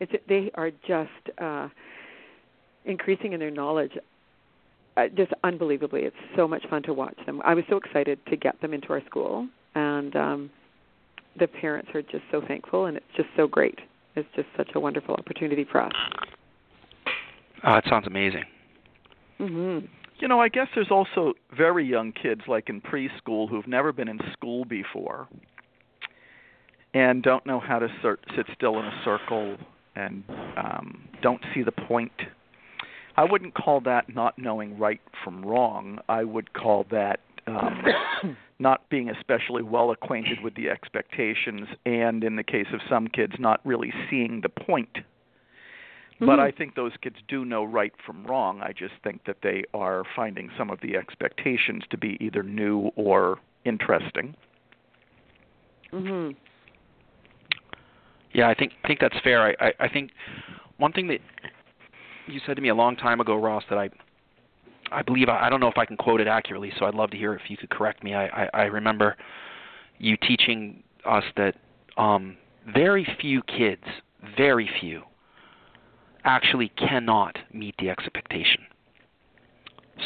[0.00, 1.68] It's they are just uh,
[2.84, 3.92] increasing in their knowledge
[4.96, 6.02] uh, just unbelievably.
[6.02, 7.40] It's so much fun to watch them.
[7.44, 10.50] I was so excited to get them into our school, and um,
[11.38, 13.78] the parents are just so thankful, and it's just so great.
[14.16, 15.92] It's just such a wonderful opportunity for us.
[17.64, 18.44] Oh, it sounds amazing.
[19.40, 19.88] Mhm.
[20.22, 24.06] You know, I guess there's also very young kids, like in preschool, who've never been
[24.06, 25.26] in school before
[26.94, 29.56] and don't know how to cir- sit still in a circle
[29.96, 30.22] and
[30.56, 32.12] um, don't see the point.
[33.16, 35.98] I wouldn't call that not knowing right from wrong.
[36.08, 37.82] I would call that um,
[38.60, 43.32] not being especially well acquainted with the expectations, and in the case of some kids,
[43.40, 44.98] not really seeing the point.
[46.20, 46.40] But Mhm.
[46.40, 48.62] I think those kids do know right from wrong.
[48.62, 52.92] I just think that they are finding some of the expectations to be either new
[52.96, 54.34] or interesting.
[55.92, 56.36] Mhm.
[58.32, 59.42] Yeah, I think I think that's fair.
[59.42, 60.12] I, I I think
[60.78, 61.20] one thing that
[62.26, 63.90] you said to me a long time ago, Ross, that I
[64.90, 67.10] I believe I, I don't know if I can quote it accurately, so I'd love
[67.10, 68.14] to hear if you could correct me.
[68.14, 69.16] I I, I remember
[69.98, 71.56] you teaching us that
[71.96, 72.36] um
[72.72, 73.84] very few kids,
[74.36, 75.02] very few,
[76.24, 78.62] actually cannot meet the expectation.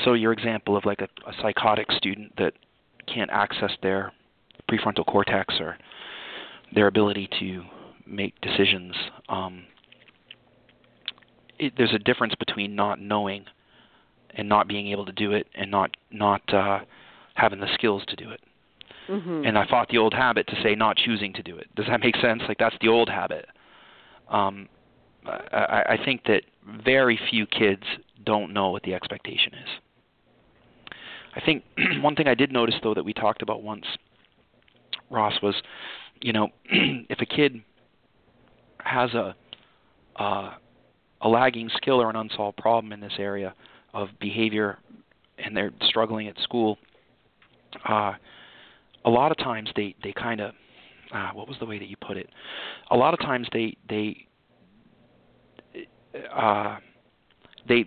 [0.05, 2.55] So your example of like a, a psychotic student that
[3.13, 4.13] can't access their
[4.71, 5.79] prefrontal cortex or
[6.75, 7.63] their ability to
[8.07, 8.95] make decisions.
[9.29, 9.65] Um,
[11.59, 13.45] it, there's a difference between not knowing
[14.35, 16.81] and not being able to do it, and not not uh,
[17.35, 18.41] having the skills to do it.
[19.09, 19.47] Mhm.
[19.49, 21.75] And I fought the old habit to say not choosing to do it.
[21.75, 22.43] Does that make sense?
[22.49, 23.47] Like that's the old habit.
[24.29, 24.69] Um,
[25.27, 26.43] I, I think that
[26.85, 27.83] very few kids
[28.25, 29.69] don't know what the expectation is.
[31.35, 31.65] I think
[32.03, 33.85] one thing I did notice though that we talked about once,
[35.11, 35.55] Ross, was,
[36.21, 37.63] you know, if a kid
[38.79, 39.35] has a
[40.17, 40.55] uh,
[41.21, 43.55] a lagging skill or an unsolved problem in this area
[43.93, 44.79] of behavior,
[45.39, 46.79] and they're struggling at school,
[47.89, 48.13] uh,
[49.05, 50.53] a lot of times they they kind of
[51.13, 52.29] uh, what was the way that you put it?
[52.91, 54.26] A lot of times they they
[56.35, 56.79] uh,
[57.69, 57.85] they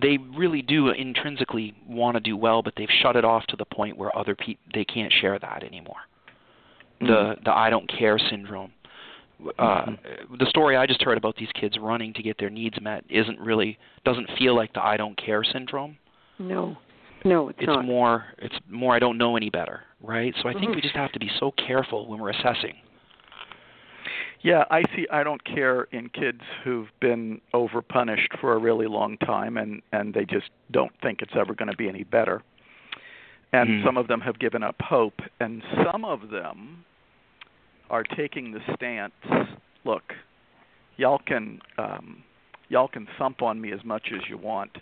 [0.00, 3.64] they really do intrinsically want to do well, but they've shut it off to the
[3.64, 5.96] point where other people they can't share that anymore.
[7.00, 8.72] The the I don't care syndrome.
[9.58, 9.86] Uh,
[10.38, 13.38] the story I just heard about these kids running to get their needs met isn't
[13.40, 15.96] really doesn't feel like the I don't care syndrome.
[16.38, 16.76] No.
[17.24, 17.84] No, it's, It's not.
[17.84, 20.34] more it's more I don't know any better, right?
[20.42, 22.74] So I think we just have to be so careful when we're assessing.
[24.44, 25.06] Yeah, I see.
[25.10, 30.12] I don't care in kids who've been overpunished for a really long time, and and
[30.12, 32.42] they just don't think it's ever going to be any better.
[33.54, 33.84] And Mhm.
[33.84, 36.84] some of them have given up hope, and some of them
[37.88, 39.14] are taking the stance.
[39.84, 40.14] Look,
[40.98, 42.22] y'all can um,
[42.68, 44.76] y'all can thump on me as much as you want.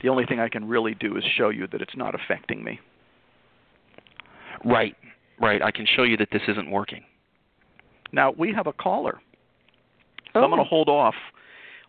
[0.00, 2.80] The only thing I can really do is show you that it's not affecting me.
[4.64, 4.96] Right.
[5.38, 5.62] Right.
[5.62, 7.04] I can show you that this isn't working.
[8.12, 9.20] Now we have a caller.
[10.32, 11.14] So I'm going to hold off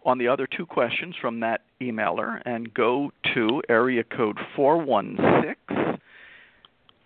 [0.05, 5.99] on the other two questions from that emailer and go to area code 416.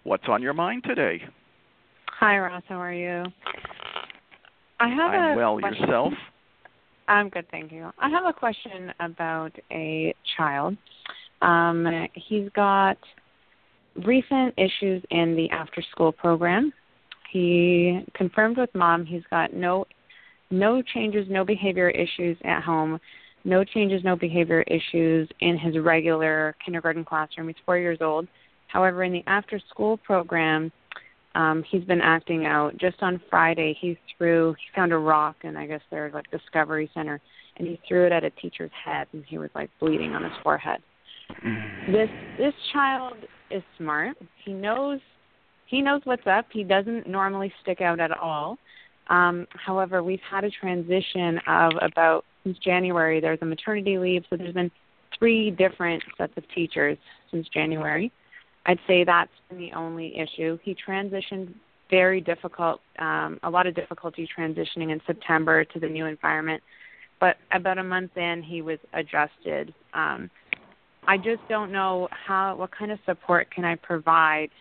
[0.03, 1.23] What's on your mind today?
[2.19, 2.63] Hi, Ross.
[2.67, 3.23] How are you?
[4.79, 5.59] I have I'm a well.
[5.59, 5.81] question.
[5.81, 6.13] Yourself?
[7.07, 7.91] I'm good, thank you.
[7.99, 10.77] I have a question about a child.
[11.41, 12.97] Um, he's got
[14.05, 16.71] recent issues in the after school program.
[17.33, 19.85] He confirmed with mom he's got no
[20.51, 22.99] no changes, no behavior issues at home,
[23.43, 27.47] no changes, no behavior issues in his regular kindergarten classroom.
[27.47, 28.27] He's four years old.
[28.67, 30.71] However, in the after school program,
[31.33, 32.77] um, he's been acting out.
[32.77, 36.87] Just on Friday, he threw, he found a rock in, I guess, their like Discovery
[36.93, 37.19] Center,
[37.57, 40.33] and he threw it at a teacher's head, and he was like bleeding on his
[40.43, 40.81] forehead.
[41.87, 43.17] This this child
[43.49, 44.17] is smart.
[44.45, 44.99] He knows
[45.73, 46.45] he knows what's up.
[46.51, 48.59] He doesn't normally stick out at all.
[49.07, 53.19] Um, however, we've had a transition of about since January.
[53.19, 54.69] There's a maternity leave, so there's been
[55.17, 56.95] three different sets of teachers
[57.31, 58.11] since January.
[58.67, 60.59] I'd say that's been the only issue.
[60.61, 61.55] He transitioned
[61.89, 66.61] very difficult, um, a lot of difficulty transitioning in September to the new environment.
[67.19, 69.73] But about a month in, he was adjusted.
[69.95, 70.29] Um,
[71.07, 74.51] I just don't know how, what kind of support can I provide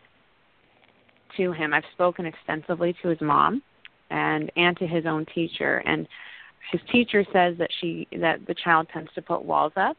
[1.37, 1.73] to him.
[1.73, 3.63] I've spoken extensively to his mom
[4.11, 6.07] and and to his own teacher, and
[6.71, 9.97] his teacher says that she that the child tends to put walls up.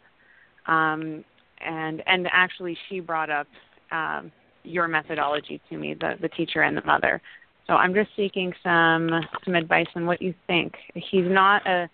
[0.67, 1.25] Um,
[1.65, 3.47] and and actually, she brought up
[3.91, 4.31] um,
[4.63, 7.21] your methodology to me, the the teacher and the mother.
[7.67, 9.09] So I'm just seeking some
[9.45, 10.73] some advice on what you think.
[10.93, 11.89] He's not a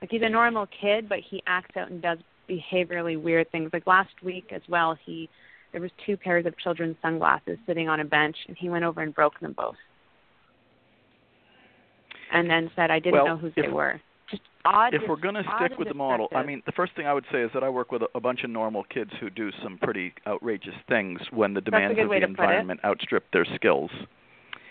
[0.00, 2.18] like he's a normal kid, but he acts out and does
[2.48, 3.70] behaviorally weird things.
[3.72, 5.28] Like last week as well, he
[5.72, 9.00] there was two pairs of children's sunglasses sitting on a bench, and he went over
[9.02, 9.76] and broke them both,
[12.32, 14.00] and then said, "I didn't Well, know who they were."
[14.30, 14.92] Just odd.
[14.94, 17.24] if we're going to stick with the model, I mean, the first thing I would
[17.32, 19.78] say is that I work with a, a bunch of normal kids who do some
[19.78, 22.28] pretty outrageous things when the demands of the to put it.
[22.28, 23.90] environment outstrip their skills.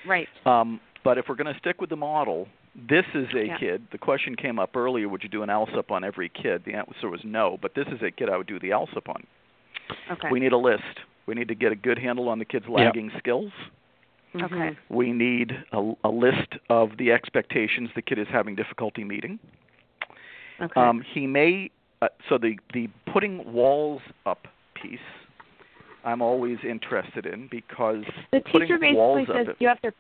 [0.08, 0.28] right.
[0.45, 3.58] Um, but if we're going to stick with the model, this is a Yeah.
[3.58, 3.88] kid.
[3.91, 6.64] The question came up earlier: Would you do an ALSUP on every kid?
[6.66, 7.58] The answer was no.
[7.60, 9.26] But this is a kid I would do the ALSUP on.
[10.12, 10.28] Okay.
[10.32, 10.84] We need a list.
[11.26, 12.78] We need to get a good handle on the kid's Yep.
[12.78, 13.52] lagging skills.
[14.42, 14.78] okay.
[14.90, 19.40] We need a, a list of the expectations the kid is having difficulty meeting.
[20.62, 20.80] Okay.
[20.80, 21.72] Um, he may
[22.02, 25.00] uh, so the the putting walls up piece.
[26.04, 29.56] I'm always interested in because the putting teacher walls basically says up.
[29.60, 29.92] you have to.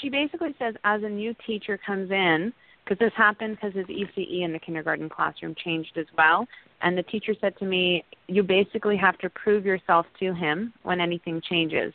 [0.00, 2.52] She basically says as a new teacher comes in,
[2.84, 6.46] because this happened because his ECE in the kindergarten classroom changed as well.
[6.84, 11.00] And the teacher said to me, "You basically have to prove yourself to him when
[11.00, 11.92] anything changes."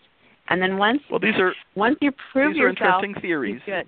[0.50, 3.62] And then once well, these are once you prove these are yourself, interesting theories.
[3.66, 3.88] good.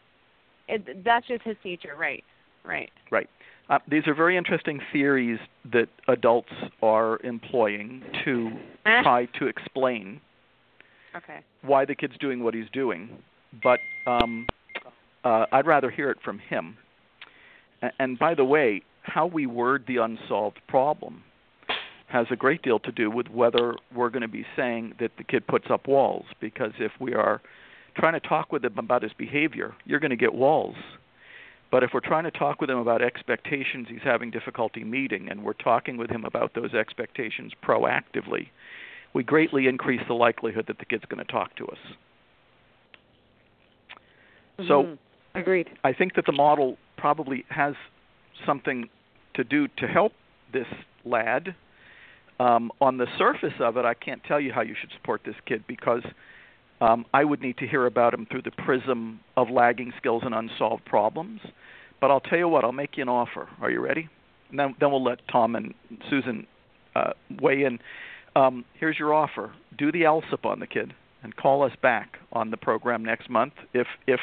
[0.67, 2.23] It, that's just his teacher, right?
[2.63, 2.91] Right.
[3.09, 3.27] Right.
[3.69, 5.39] Uh, these are very interesting theories
[5.71, 8.51] that adults are employing to
[8.85, 9.01] Eh.
[9.01, 10.21] try to explain
[11.15, 11.39] Okay.
[11.63, 13.09] why the kid's doing what he's doing.
[13.63, 14.45] But um,
[15.25, 16.77] uh, I'd rather hear it from him.
[17.99, 21.23] And by the way, how we word the unsolved problem
[22.07, 25.23] has a great deal to do with whether we're going to be saying that the
[25.23, 26.25] kid puts up walls.
[26.39, 27.41] Because if we are
[27.95, 30.75] trying to talk with him about his behavior, you're going to get walls.
[31.71, 35.43] But if we're trying to talk with him about expectations he's having difficulty meeting, and
[35.43, 38.49] we're talking with him about those expectations proactively,
[39.13, 41.77] we greatly increase the likelihood that the kid's going to talk to us.
[44.67, 44.97] So Mhm.
[45.33, 45.69] agreed.
[45.83, 47.75] I think that the model probably has
[48.45, 48.89] something
[49.35, 50.13] to do to help
[50.53, 50.67] this
[51.05, 51.55] lad.
[52.39, 55.35] Um, on the surface of it, I can't tell you how you should support this
[55.45, 56.03] kid because
[56.81, 60.33] um, I would need to hear about him through the prism of lagging skills and
[60.33, 61.41] unsolved problems.
[61.99, 63.47] But I'll tell you what, I'll make you an offer.
[63.61, 64.09] Are you ready?
[64.49, 65.73] And then, then we'll let Tom and
[66.09, 66.47] Susan
[66.95, 67.79] uh, weigh in.
[68.35, 72.49] Um, here's your offer: do the ALSUP on the kid and call us back on
[72.49, 73.53] the program next month.
[73.73, 74.19] If if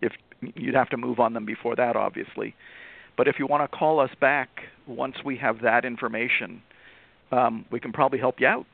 [0.00, 0.12] if
[0.54, 2.54] you'd have to move on them before that, obviously.
[3.16, 4.48] But if you want to call us back
[4.86, 6.62] once we have that information,
[7.32, 8.66] um, we can probably help you out.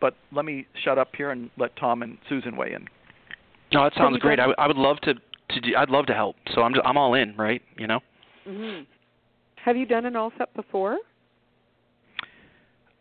[0.00, 2.86] But let me shut up here and let Tom and Susan weigh in.
[3.72, 4.36] No, that sounds great.
[4.36, 5.14] done- I would love to
[5.50, 5.76] to do.
[5.76, 6.36] I'd love to help.
[6.54, 7.62] So I'm just, I'm all in, right?
[7.78, 8.00] You know.
[8.46, 8.80] hmm
[9.56, 10.98] Have you done an ALSUP before?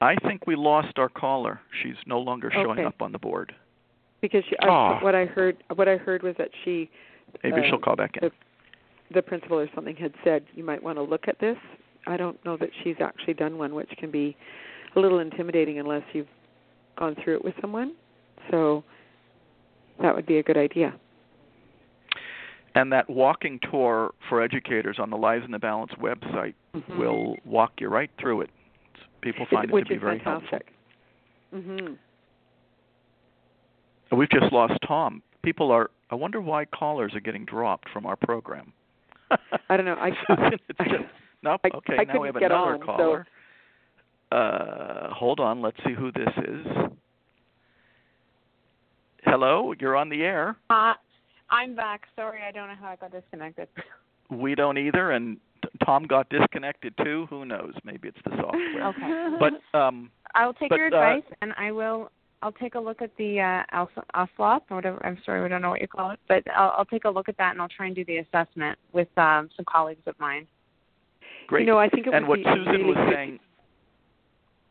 [0.02, 1.62] I think we lost our caller.
[1.82, 2.84] She's no longer showing Okay.
[2.86, 3.54] up on the board.
[4.22, 5.00] Because she, Aw.
[5.00, 6.90] I, what I heard, what I heard was that she,
[7.44, 8.28] Maybe Uh, she'll call back in.
[8.28, 8.32] the-
[9.12, 11.58] the principal or something had said you might want to look at this.
[12.08, 14.36] I don't know that she's actually done one, which can be
[14.96, 16.28] a little intimidating unless you've
[16.98, 17.94] gone through it with someone.
[18.52, 18.84] So
[20.02, 20.94] that would be a good idea.
[22.76, 26.98] And that walking tour for educators on the Lives in the Balance website Mhm.
[26.98, 28.50] will walk you right through it.
[29.22, 30.74] People find it which to be very fantastic.
[31.52, 31.76] helpful.
[31.78, 31.96] hmm
[34.10, 35.22] And We've just lost Tom.
[35.44, 35.92] People are.
[36.10, 38.74] I wonder why callers are getting dropped from our program.
[39.70, 39.96] I don't know.
[39.96, 41.04] I, Susan, it's I, just,
[41.44, 41.62] nope.
[41.64, 43.28] I- okay, I now we couldn't have get another on, so- caller.
[44.32, 45.62] Uh, hold on.
[45.62, 46.66] Let's see who this is.
[49.26, 50.58] Hello, you're on the air.
[50.70, 50.94] Uh,
[51.50, 52.02] I'm back.
[52.16, 53.68] Sorry, I don't know how I got disconnected.
[54.32, 57.28] We don't either, and t- Tom got disconnected too.
[57.30, 57.74] Who knows?
[57.84, 58.88] Maybe it's the software.
[58.90, 59.38] Okay.
[59.40, 62.10] But um, I'll take But, your uh, advice, and I will.
[62.44, 65.04] I'll take a look at the uh, OSLOP or whatever.
[65.06, 67.30] I'm sorry, we don't know what you call it, but I'll, I'll take a look
[67.30, 70.46] at that, and I'll try and do the assessment with um, some colleagues of mine.
[71.48, 71.62] great.
[71.62, 73.40] You know, I think it and what Susan really was good- saying,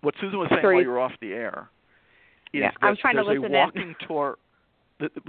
[0.03, 0.75] what Susan was saying Sorry.
[0.77, 1.71] while you were off the air,
[2.53, 3.65] is Yeah, that I was trying to there's listen a in.
[3.65, 4.37] walking tour.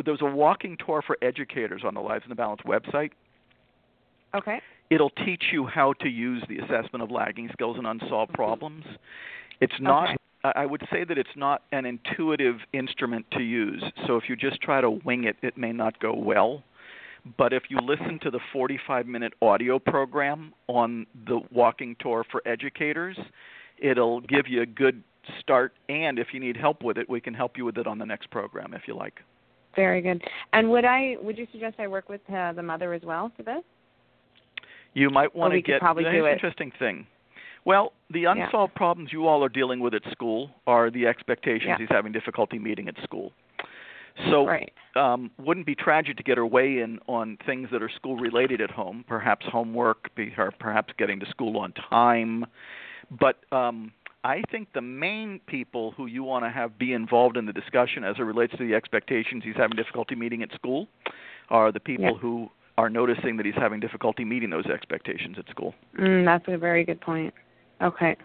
[0.05, 3.11] There's a walking tour for educators on the Lives in the Balance website.
[4.35, 4.59] Okay.
[4.89, 8.83] It'll teach you how to use the assessment of lagging skills and unsolved problems.
[9.61, 10.09] It's not.
[10.09, 10.17] Okay.
[10.43, 13.83] I would say that it's not an intuitive instrument to use.
[14.07, 16.63] So if you just try to wing it, it may not go well.
[17.37, 22.41] But if you listen to the 45 minute audio program on the walking tour for
[22.45, 23.17] educators,
[23.77, 25.01] it'll give you a good
[25.39, 25.73] start.
[25.87, 28.05] And if you need help with it, we can help you with it on the
[28.05, 29.21] next program if you like.
[29.75, 30.21] Very good.
[30.51, 31.15] And would I?
[31.21, 33.63] Would you suggest I work with uh, the mother as well for this?
[34.93, 36.33] You might want to get probably do an it.
[36.33, 37.07] interesting thing.
[37.65, 38.31] Well, the Yeah.
[38.33, 41.77] unsolved problems you all are dealing with at school are the expectations Yeah.
[41.77, 43.31] he's having difficulty meeting at school.
[44.29, 44.71] So Right.
[44.95, 48.61] um, wouldn't be tragic to get her weigh in on things that are school related
[48.61, 50.11] at home, perhaps homework,
[50.59, 52.45] perhaps getting to school on time.
[53.09, 53.91] But um,
[54.23, 58.03] I think the main people who you want to have be involved in the discussion
[58.03, 60.87] as it relates to the expectations he's having difficulty meeting at school
[61.49, 62.13] are the people Yeah.
[62.13, 65.73] who are noticing that he's having difficulty meeting those expectations at school.
[65.97, 67.33] Mm, that's a very good point.
[67.83, 68.15] Okay.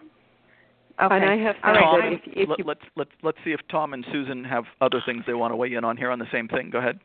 [1.01, 1.15] Okay.
[1.15, 2.21] And I have All found right.
[2.21, 5.01] Tom, if, if let, you let's let's let's see if Tom and Susan have other
[5.05, 6.69] things they want to weigh in on here on the same thing.
[6.69, 6.99] Go ahead.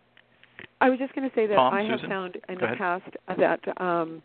[0.80, 2.78] I was just going to say that Tom, I have found in the ahead.
[2.78, 3.04] past
[3.38, 4.22] that um,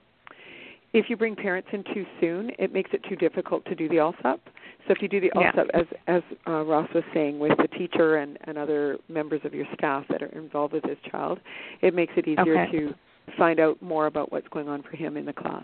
[0.94, 3.96] if you bring parents in too soon, it makes it too difficult to do the
[3.98, 4.40] ALSUP.
[4.88, 5.52] So if you do the Yeah.
[5.52, 9.54] ALSUP, as as uh, Ross was saying, with the teacher and, and other members of
[9.54, 11.40] your staff that are involved with this child,
[11.82, 12.72] it makes it easier Okay.
[12.72, 12.96] to
[13.38, 15.64] find out more about what's going on for him in the class.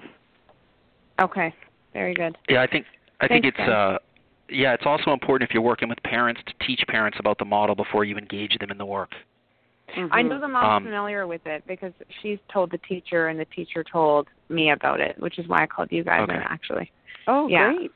[1.20, 1.52] Okay.
[1.96, 2.38] Very good.
[2.50, 2.86] Yeah, I think
[3.22, 3.98] I think it's uh
[4.50, 7.74] yeah, it's also important if you're working with parents to teach parents about the model
[7.74, 9.12] before you engage them in the work.
[10.12, 13.46] I know the mom's Um, familiar with it because she's told the teacher and the
[13.46, 16.92] teacher told me about it, which is why I called you guys in actually.
[17.28, 17.74] Oh, Yeah.
[17.74, 17.92] great!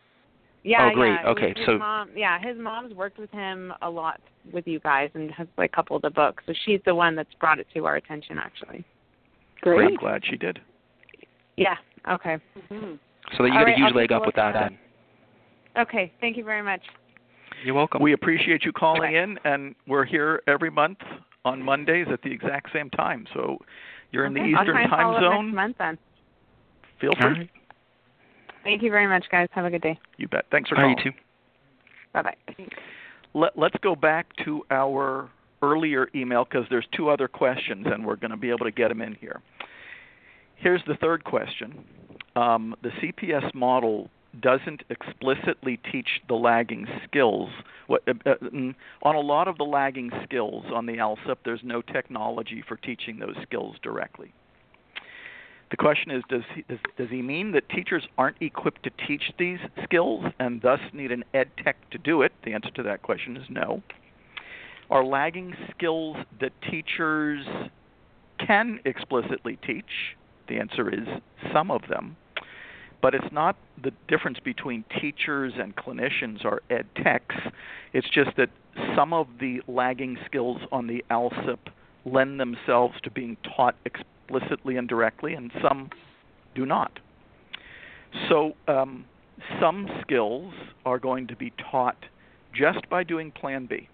[0.63, 1.11] Yeah, Oh, great.
[1.21, 1.29] yeah.
[1.29, 4.21] Okay, his so- mom, yeah, his mom's worked with him a lot
[4.53, 6.43] with you guys and has like coupled the books.
[6.45, 8.85] So she's the one that's brought it to our attention actually.
[9.61, 9.89] Great.
[9.89, 10.61] I'm glad she did.
[11.57, 11.75] Yeah.
[12.07, 12.37] Okay.
[12.71, 12.97] Mhm.
[13.37, 14.71] So that you All get right, a huge leg up with that that.
[15.75, 15.81] then.
[15.81, 16.11] Okay.
[16.19, 16.81] Thank you very much.
[17.63, 18.01] You're welcome.
[18.01, 19.17] We appreciate you calling Okay.
[19.17, 20.97] in, and we're here every month
[21.45, 23.25] on Mondays at the exact same time.
[23.33, 23.57] So
[24.11, 25.45] you're in the Okay, I'll Eastern try and time follow up zone.
[25.47, 25.97] next month then.
[27.01, 27.29] Feel free.
[27.29, 27.49] right.
[28.63, 29.47] Thank you very much, guys.
[29.51, 29.97] Have a good day.
[30.17, 30.45] You bet.
[30.51, 31.05] Thanks for All right, calling.
[31.05, 31.17] you too.
[32.13, 32.65] Bye bye.
[33.33, 35.29] Let, let's go back to our
[35.61, 38.89] earlier email because there's two other questions, and we're going to be able to get
[38.89, 39.41] them in here.
[40.55, 41.83] Here's the third question.
[42.35, 44.09] Um, the CPS model
[44.39, 47.49] doesn't explicitly teach the lagging skills.
[47.87, 51.61] What, uh, uh, mm, on a lot of the lagging skills on the ALSUP, there's
[51.63, 54.33] no technology for teaching those skills directly.
[55.71, 59.31] The question is does he, does, does he mean that teachers aren't equipped to teach
[59.37, 62.31] these skills and thus need an ed tech to do it?
[62.43, 63.83] The answer to that question is no.
[64.89, 67.45] Are lagging skills that teachers
[68.39, 70.15] can explicitly teach?
[70.49, 71.07] The answer is
[71.53, 72.17] some of them.
[73.01, 77.35] But it's not the difference between teachers and clinicians or ed techs.
[77.93, 78.49] It's just that
[78.95, 81.59] some of the lagging skills on the ALSUP
[82.05, 85.89] lend themselves to being taught explicitly and directly, and some
[86.55, 86.99] do not.
[88.27, 89.05] So, um,
[89.61, 90.53] some skills
[90.85, 91.97] are going to be taught
[92.53, 93.87] just by doing Plan B.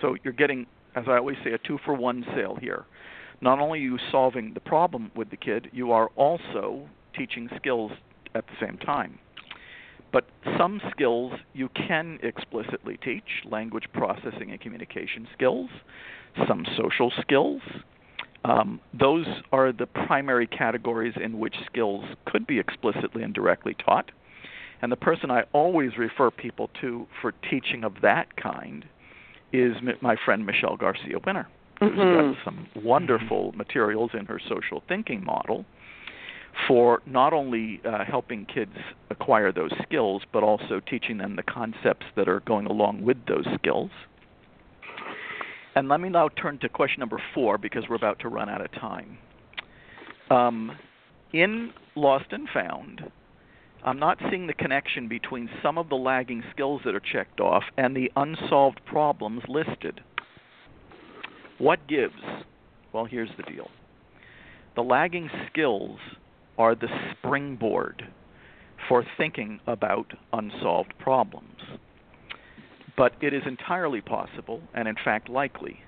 [0.00, 2.86] So, you're getting, as I always say, a two for one sale here.
[3.40, 7.92] Not only are you solving the problem with the kid, you are also teaching skills
[8.34, 9.18] at the same time.
[10.12, 10.26] But
[10.56, 15.68] some skills you can explicitly teach language processing and communication skills,
[16.48, 17.60] some social skills.
[18.44, 24.10] Um, those are the primary categories in which skills could be explicitly and directly taught.
[24.80, 28.84] And the person I always refer people to for teaching of that kind
[29.52, 31.48] is my friend Michelle Garcia Winner,
[31.78, 32.34] who's Mhm.
[32.34, 35.64] got some wonderful materials in her social thinking model
[36.66, 38.76] for not only uh, helping kids
[39.10, 43.46] acquire those skills, but also teaching them the concepts that are going along with those
[43.54, 43.90] skills.
[45.74, 48.62] And let me now turn to question number four because we're about to run out
[48.62, 49.18] of time.
[50.30, 50.72] Um,
[51.32, 53.12] in Lost and Found,
[53.84, 57.64] I'm not seeing the connection between some of the lagging skills that are checked off
[57.76, 60.00] and the unsolved problems listed.
[61.58, 62.14] What gives?
[62.92, 63.70] Well, here's the deal
[64.74, 65.98] the lagging skills
[66.58, 68.06] are the springboard
[68.88, 71.60] for thinking about unsolved problems.
[72.96, 75.80] But it is entirely possible, and in fact likely,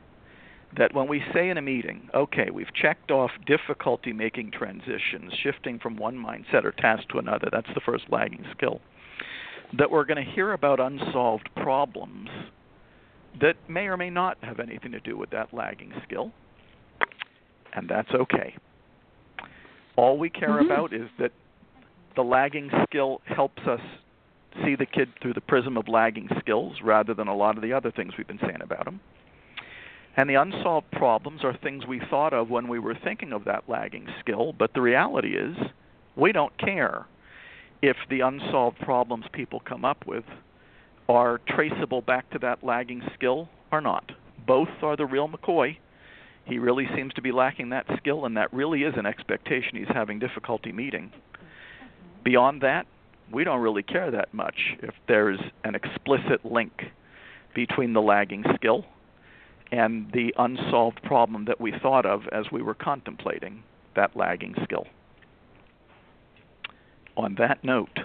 [0.76, 5.78] that when we say in a meeting, okay, we've checked off difficulty making transitions, shifting
[5.78, 8.80] from one mindset or task to another, that's the first lagging skill,
[9.78, 12.28] that we're going to hear about unsolved problems
[13.40, 16.32] that may or may not have anything to do with that lagging skill,
[17.74, 18.54] and that's okay.
[19.96, 20.66] All we care Mhm.
[20.66, 21.32] about is that
[22.14, 23.80] the lagging skill helps us
[24.64, 27.72] see the kid through the prism of lagging skills rather than a lot of the
[27.72, 29.00] other things we've been saying about him.
[30.16, 33.68] And the unsolved problems are things we thought of when we were thinking of that
[33.68, 35.56] lagging skill, but the reality is
[36.16, 37.06] we don't care
[37.82, 40.24] if the unsolved problems people come up with
[41.08, 44.12] are traceable back to that lagging skill or not.
[44.46, 45.76] Both are the real McCoy.
[46.44, 49.88] He really seems to be lacking that skill, and that really is an expectation he's
[49.92, 51.12] having difficulty meeting.
[52.24, 52.86] Beyond that,
[53.32, 56.72] we don't really care that much if there's an explicit link
[57.54, 58.84] between the lagging skill
[59.70, 63.62] and the unsolved problem that we thought of as we were contemplating
[63.96, 64.86] that lagging skill.
[67.16, 67.98] On that note,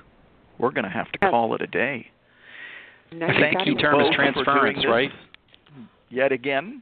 [0.57, 2.11] we're going to have to call it a day.
[3.19, 3.77] Now I you've think got key it.
[3.79, 5.11] term is both for transference, right?
[6.09, 6.81] Yet again,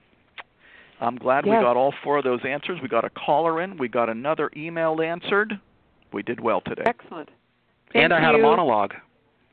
[1.00, 2.80] I'm glad we got all four of those answers.
[2.82, 3.78] We got a caller in.
[3.78, 5.54] We got another email answered.
[6.14, 6.84] We did well today.
[6.86, 7.30] Excellent.
[7.96, 8.94] and Thank I had a monologue.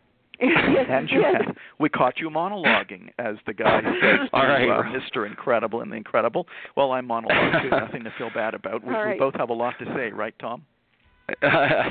[0.40, 0.50] yes,
[0.88, 1.42] and you yes.
[1.46, 3.90] had, we caught you monologuing, as the guy says
[4.30, 4.68] to All right.
[4.68, 5.26] uh, Mr.
[5.26, 6.46] Incredible and the Incredible.
[6.76, 7.70] Well, I monologue too.
[7.70, 8.84] Nothing to feel bad about.
[8.84, 10.64] We, All we both have a lot to say, right, Tom?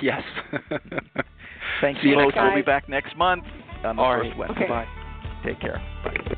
[0.02, 0.22] yes.
[1.82, 2.36] Thank See you you both.
[2.36, 3.44] next We'll be back next month
[3.84, 4.38] on the All first right.
[4.38, 4.64] Wednesday.
[4.64, 4.68] Okay.
[4.70, 4.88] Bye.
[5.44, 5.82] Take care.
[6.04, 6.38] Bye.